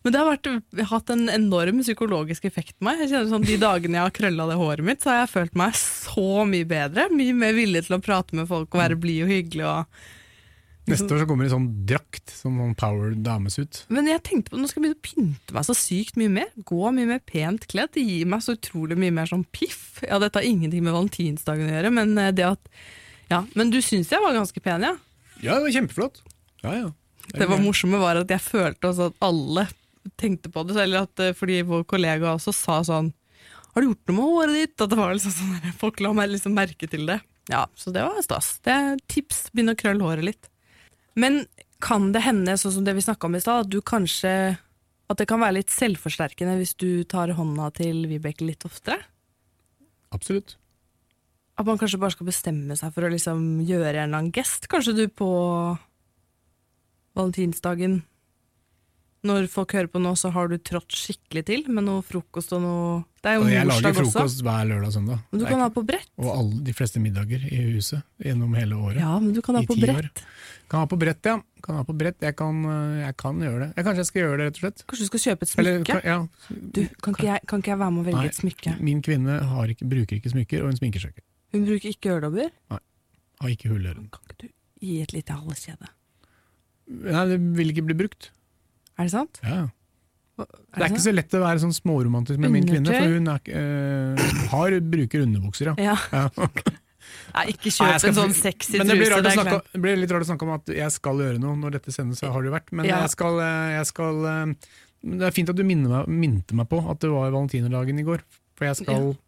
Men 0.00 0.14
det 0.14 0.20
har 0.20 0.30
vært, 0.30 0.48
hatt 0.88 1.10
en 1.12 1.26
enorm 1.28 1.82
psykologisk 1.84 2.46
effekt 2.48 2.78
på 2.78 2.86
meg. 2.86 3.02
Jeg 3.02 3.10
kjenner 3.10 3.34
sånn 3.34 3.44
De 3.44 3.58
dagene 3.60 3.98
jeg 3.98 4.06
har 4.06 4.14
krølla 4.16 4.46
det 4.48 4.56
håret 4.56 4.86
mitt, 4.86 5.02
så 5.02 5.12
har 5.12 5.18
jeg 5.22 5.34
følt 5.34 5.58
meg 5.60 5.76
så 5.76 6.46
mye 6.48 6.68
bedre. 6.68 7.10
Mye 7.12 7.34
mer 7.36 7.52
villig 7.56 7.84
til 7.86 7.98
å 7.98 8.04
prate 8.04 8.38
med 8.38 8.48
folk 8.48 8.72
og 8.72 8.80
være 8.80 8.96
blid 9.00 9.26
og 9.26 9.34
hyggelig. 9.34 9.66
og 9.68 10.88
Neste 10.88 11.12
år 11.12 11.20
så 11.20 11.26
kommer 11.28 11.44
det 11.44 11.50
i 11.50 11.52
sånn 11.52 11.68
drakt, 11.90 12.32
som 12.32 12.56
sånn 12.58 12.72
power 12.80 13.12
dames 13.26 13.58
ut. 13.60 13.82
Men 13.92 14.08
jeg 14.08 14.22
tenkte 14.26 14.54
på 14.54 14.60
nå 14.60 14.70
skal 14.70 14.80
jeg 14.80 14.94
begynne 14.96 14.98
å 14.98 15.04
pynte 15.10 15.56
meg 15.58 15.66
så 15.68 15.76
sykt 15.76 16.16
mye 16.20 16.32
mer. 16.32 16.48
Gå 16.70 16.94
mye 16.96 17.10
mer 17.10 17.20
pent 17.20 17.66
kledd. 17.70 17.92
Det 17.94 18.04
gir 18.06 18.30
meg 18.30 18.44
så 18.46 18.56
utrolig 18.56 18.96
mye 18.98 19.14
mer 19.20 19.28
sånn 19.30 19.44
piff. 19.52 20.00
Ja, 20.06 20.18
dette 20.22 20.40
har 20.40 20.48
ingenting 20.48 20.86
med 20.86 20.96
valentinsdagen 20.96 21.68
å 21.68 21.74
gjøre, 21.76 21.92
men 22.00 22.16
eh, 22.18 22.32
det 22.34 22.48
at 22.48 22.72
Ja, 23.30 23.44
men 23.54 23.70
du 23.70 23.78
syns 23.84 24.10
jeg 24.10 24.24
var 24.24 24.34
ganske 24.34 24.64
pen, 24.64 24.88
ja? 24.88 24.96
Ja, 25.44 25.58
det 25.58 25.68
var 25.68 25.76
kjempeflott. 25.76 26.24
Ja, 26.64 26.72
ja. 26.74 26.88
Det 27.30 27.46
var 27.46 27.60
morsomme 27.62 28.00
var 28.00 28.18
at 28.18 28.32
jeg 28.32 28.42
følte 28.42 28.90
også 28.90 29.12
at 29.12 29.20
alle 29.22 29.68
tenkte 30.20 30.50
på 30.52 30.64
det, 30.68 30.76
eller 30.80 31.06
at 31.06 31.22
eh, 31.22 31.34
fordi 31.36 31.60
vår 31.66 31.84
kollega 31.88 32.34
også 32.34 32.54
sa 32.56 32.80
sånn 32.86 33.10
Har 33.74 33.82
du 33.82 33.90
gjort 33.90 34.10
noe 34.10 34.16
med 34.16 34.28
håret 34.36 34.56
ditt? 34.58 34.76
At 34.80 34.92
det 34.92 35.00
var 35.00 35.12
liksom 35.14 35.34
sånn 35.36 35.58
der, 35.58 35.74
Folk 35.80 36.00
la 36.04 36.12
meg 36.16 36.32
liksom 36.32 36.56
merke 36.56 36.88
til 36.90 37.06
det. 37.10 37.20
Ja, 37.50 37.66
så 37.74 37.92
det 37.94 38.04
var 38.06 38.20
stas. 38.24 38.58
Det 38.64 38.72
er 38.74 39.02
tips. 39.10 39.48
Begynn 39.54 39.72
å 39.72 39.78
krølle 39.78 40.06
håret 40.06 40.26
litt. 40.26 40.50
Men 41.18 41.44
kan 41.82 42.10
det 42.14 42.22
hende, 42.24 42.56
sånn 42.60 42.76
som 42.76 42.86
det 42.86 42.94
vi 42.96 43.04
snakka 43.04 43.26
om 43.26 43.36
i 43.36 43.42
stad, 43.42 43.66
at 43.66 43.72
du 43.72 43.80
kanskje 43.80 44.56
At 45.10 45.18
det 45.18 45.26
kan 45.26 45.40
være 45.42 45.56
litt 45.56 45.72
selvforsterkende 45.74 46.54
hvis 46.60 46.76
du 46.78 47.02
tar 47.02 47.32
hånda 47.34 47.72
til 47.74 48.04
Vibeke 48.06 48.46
litt 48.46 48.62
oftere? 48.68 49.00
Absolutt. 50.14 50.54
At 51.58 51.66
man 51.66 51.80
kanskje 51.80 51.98
bare 51.98 52.14
skal 52.14 52.28
bestemme 52.28 52.76
seg 52.78 52.92
for 52.94 53.04
å 53.04 53.10
liksom 53.10 53.58
gjøre 53.66 53.98
en 53.98 54.04
eller 54.04 54.20
annen 54.20 54.30
gest? 54.34 54.68
Kanskje 54.70 54.94
du 54.94 55.02
på 55.10 55.30
valentinsdagen 57.18 58.04
Når 59.22 59.50
folk 59.52 59.74
hører 59.76 59.88
på 59.92 60.00
nå, 60.00 60.14
så 60.16 60.30
har 60.32 60.48
du 60.48 60.54
trådt 60.64 60.94
skikkelig 60.96 61.42
til 61.44 61.66
med 61.68 61.84
noe 61.84 62.00
frokost 62.00 62.54
og 62.56 62.62
noe 62.64 62.84
Det 63.20 63.28
er 63.28 63.34
jo 63.36 63.42
Og 63.44 63.50
jeg 63.52 63.66
lager 63.68 63.92
frokost 63.98 64.16
også. 64.16 64.44
hver 64.46 64.62
lørdag 64.70 64.86
og 64.88 64.94
søndag. 64.94 65.18
Men 65.28 65.40
du 65.42 65.44
kan 65.44 65.60
ha 65.60 65.66
på 65.74 65.82
brett. 65.84 66.08
Og 66.16 66.30
alle, 66.32 66.60
de 66.64 66.72
fleste 66.72 67.02
middager 67.04 67.42
i 67.52 67.58
huset 67.74 68.00
gjennom 68.24 68.54
hele 68.56 68.78
året. 68.80 68.96
Ja, 69.02 69.18
men 69.20 69.34
du 69.36 69.42
kan 69.44 69.58
ha 69.58 69.62
på 69.68 69.76
brett. 69.76 69.98
år. 69.98 70.08
Kan 70.72 70.80
ha 70.80 70.86
på 70.88 70.96
brett, 71.02 71.20
ja. 71.28 71.34
Kan 71.60 71.76
ha 71.76 71.84
på 71.84 71.92
brett. 72.00 72.16
Jeg, 72.24 72.36
kan, 72.38 72.64
øh, 72.64 72.96
jeg 73.04 73.16
kan 73.20 73.44
gjøre 73.44 73.58
det. 73.66 73.68
Jeg, 73.76 73.84
kanskje 73.84 74.00
jeg 74.00 74.06
skal 74.08 74.22
gjøre 74.22 74.36
det, 74.40 74.46
rett 74.48 74.56
og 74.56 74.64
slett. 74.64 74.84
Kanskje 74.88 75.04
du 75.04 75.10
skal 75.10 75.22
kjøpe 75.26 75.42
et 75.42 75.54
Eller, 75.60 75.76
smykke? 75.76 76.00
kan- 76.00 76.08
ja. 76.08 76.18
Du, 76.78 76.80
kan 77.04 77.14
ikke, 77.18 77.28
jeg, 77.28 77.40
kan 77.52 77.58
ikke 77.60 77.72
jeg 77.74 77.78
være 77.84 77.90
med 77.92 78.00
å 78.00 78.08
velge 78.08 78.22
Nei. 78.22 78.26
et 78.32 78.40
smykke? 78.40 78.74
Min 78.80 79.02
kvinne 79.04 79.38
har 79.52 79.66
ikke, 79.76 79.84
bruker 79.90 80.16
ikke 80.16 80.32
smykker, 80.32 80.62
og 80.64 80.72
hun 80.72 80.80
sminker 80.80 81.00
seg 81.04 81.12
ikke. 81.12 81.26
Hun 81.52 81.66
bruker 81.68 81.88
ikke 81.92 82.14
øredobber. 82.16 82.50
Har 82.72 83.48
ikke 83.52 83.68
hull 83.68 83.84
i 83.84 83.90
øret. 83.92 84.08
Kan 84.16 84.20
ikke 84.32 84.46
du 84.46 84.48
gi 84.80 85.00
et 85.04 85.12
lite 85.12 85.36
halskjede? 85.44 85.92
Nei, 86.88 87.24
det 87.28 87.38
vil 87.60 87.68
ikke 87.74 87.84
bli 87.84 87.94
brukt. 88.00 88.30
Er 89.00 89.08
det 89.08 89.12
sant? 89.14 89.40
Ja. 89.44 89.62
Er 90.40 90.46
Det 90.76 90.84
er 90.84 90.92
ikke 90.94 91.02
så 91.04 91.12
lett 91.12 91.34
å 91.36 91.40
være 91.42 91.60
sånn 91.62 91.74
småromantisk 91.76 92.40
med 92.40 92.52
min 92.54 92.68
kvinne, 92.68 92.92
for 92.92 93.16
hun 93.16 93.28
er, 93.28 93.40
øh, 93.60 94.22
har, 94.52 94.76
bruker 94.92 95.24
underbukser, 95.26 95.72
ja. 95.72 95.74
Ja. 95.90 95.96
ja. 96.12 96.48
Nei, 97.34 97.44
ikke 97.52 97.72
kjøp 97.74 98.04
en 98.08 98.16
sånn 98.16 98.32
sexy 98.34 98.76
truse. 98.78 98.86
det 98.88 98.96
blir, 98.98 99.10
rart 99.12 99.26
Det 99.26 99.32
snakke, 99.36 99.58
det 99.74 99.80
blir 99.84 99.98
litt 100.00 100.12
rart 100.14 100.24
å 100.24 100.28
snakke 100.30 100.46
om 100.46 100.52
at 100.56 100.70
jeg 100.74 100.94
skal 100.94 101.20
gjøre 101.24 101.40
noe 101.42 101.58
når 101.60 101.76
dette 101.78 101.94
sendes, 101.94 102.22
har 102.24 102.38
det 102.40 102.50
jo 102.50 102.54
vært. 102.54 102.72
Men 102.72 102.88
Ja. 102.88 103.00
jeg 103.04 103.12
skal, 103.16 103.40
øh, 103.40 103.70
jeg 103.76 103.86
skal 103.90 104.14
øh, 104.32 104.54
Det 105.00 105.26
er 105.28 105.34
fint 105.36 105.48
at 105.48 105.56
du 105.56 105.64
minner 105.64 105.88
meg, 105.88 106.08
minte 106.08 106.54
meg 106.54 106.68
på 106.68 106.80
at 106.90 107.00
det 107.00 107.10
var 107.10 107.30
valentinerdagen 107.32 107.98
i 107.98 108.06
går, 108.06 108.20
for 108.56 108.68
jeg 108.70 108.76
skal 108.82 108.94
Ja. 108.94 109.12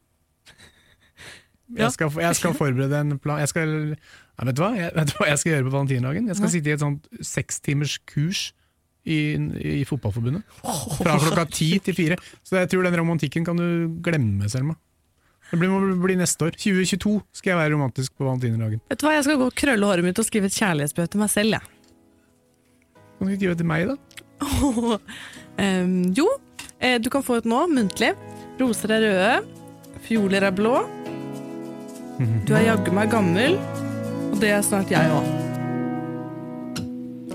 Jeg 1.73 1.93
skal, 1.95 2.11
jeg 2.21 2.37
skal 2.37 2.53
forberede 2.53 2.99
en 3.01 3.19
plan 3.19 3.39
jeg 3.41 3.49
skal, 3.49 3.71
ja, 3.97 4.45
vet, 4.45 4.57
du 4.59 4.61
hva? 4.61 4.75
Jeg, 4.77 4.91
vet 4.93 5.09
du 5.09 5.15
hva 5.17 5.29
jeg 5.31 5.39
skal 5.41 5.53
gjøre 5.55 5.65
på 5.65 5.73
valentinerdagen? 5.73 6.27
Jeg 6.29 6.37
skal 6.37 6.45
Nei. 6.51 6.53
sitte 6.53 6.69
i 6.69 6.75
et 6.75 6.83
sånt 6.83 7.07
sekstimers 7.25 7.95
kurs 8.05 8.43
i, 9.05 9.19
i 9.81 9.85
Fotballforbundet. 9.88 10.45
Fra 10.62 11.19
klokka 11.19 11.47
ti 11.51 11.75
til 11.83 11.97
fire. 11.97 12.19
Så 12.47 12.61
jeg 12.61 12.71
tror 12.73 12.87
den 12.87 12.97
romantikken 13.01 13.47
kan 13.47 13.59
du 13.59 13.88
glemme, 14.05 14.49
Selma. 14.53 14.77
Det 15.53 15.59
blir, 15.61 15.69
må 15.69 15.97
bli 16.01 16.17
neste 16.17 16.47
år. 16.47 16.55
2022 16.57 17.19
skal 17.37 17.53
jeg 17.53 17.59
være 17.61 17.75
romantisk 17.75 18.15
på 18.17 18.25
valentinerdagen. 18.25 18.81
Vet 18.88 19.03
du 19.03 19.05
hva, 19.05 19.17
Jeg 19.19 19.27
skal 19.27 19.41
gå 19.43 19.51
og 19.51 19.59
krølle 19.59 19.91
håret 19.91 20.07
mitt 20.07 20.23
og 20.23 20.25
skrive 20.25 20.49
et 20.49 20.57
kjærlighetsbrev 20.57 21.11
til 21.12 21.21
meg 21.21 21.33
selv. 21.35 21.59
jeg. 21.59 21.61
Kan 23.19 23.29
du 23.29 23.35
ikke 23.35 23.43
skrive 23.43 23.53
det 23.53 23.61
til 23.61 23.69
meg, 23.69 23.91
da? 23.93 23.97
um, 25.61 25.93
jo, 26.19 26.27
eh, 26.81 26.97
du 27.03 27.11
kan 27.12 27.27
få 27.27 27.43
et 27.43 27.51
nå, 27.53 27.67
muntlig. 27.69 28.15
Roser 28.62 28.97
er 28.97 29.07
røde, 29.07 29.37
fioler 30.09 30.49
er 30.49 30.57
blå. 30.57 30.79
Du 32.47 32.53
er 32.55 32.69
jaggu 32.69 32.93
meg 32.95 33.11
gammel, 33.11 33.57
og 34.31 34.37
det 34.41 34.53
er 34.55 34.62
snart 34.62 34.93
jeg 34.93 35.11
òg. 35.11 35.42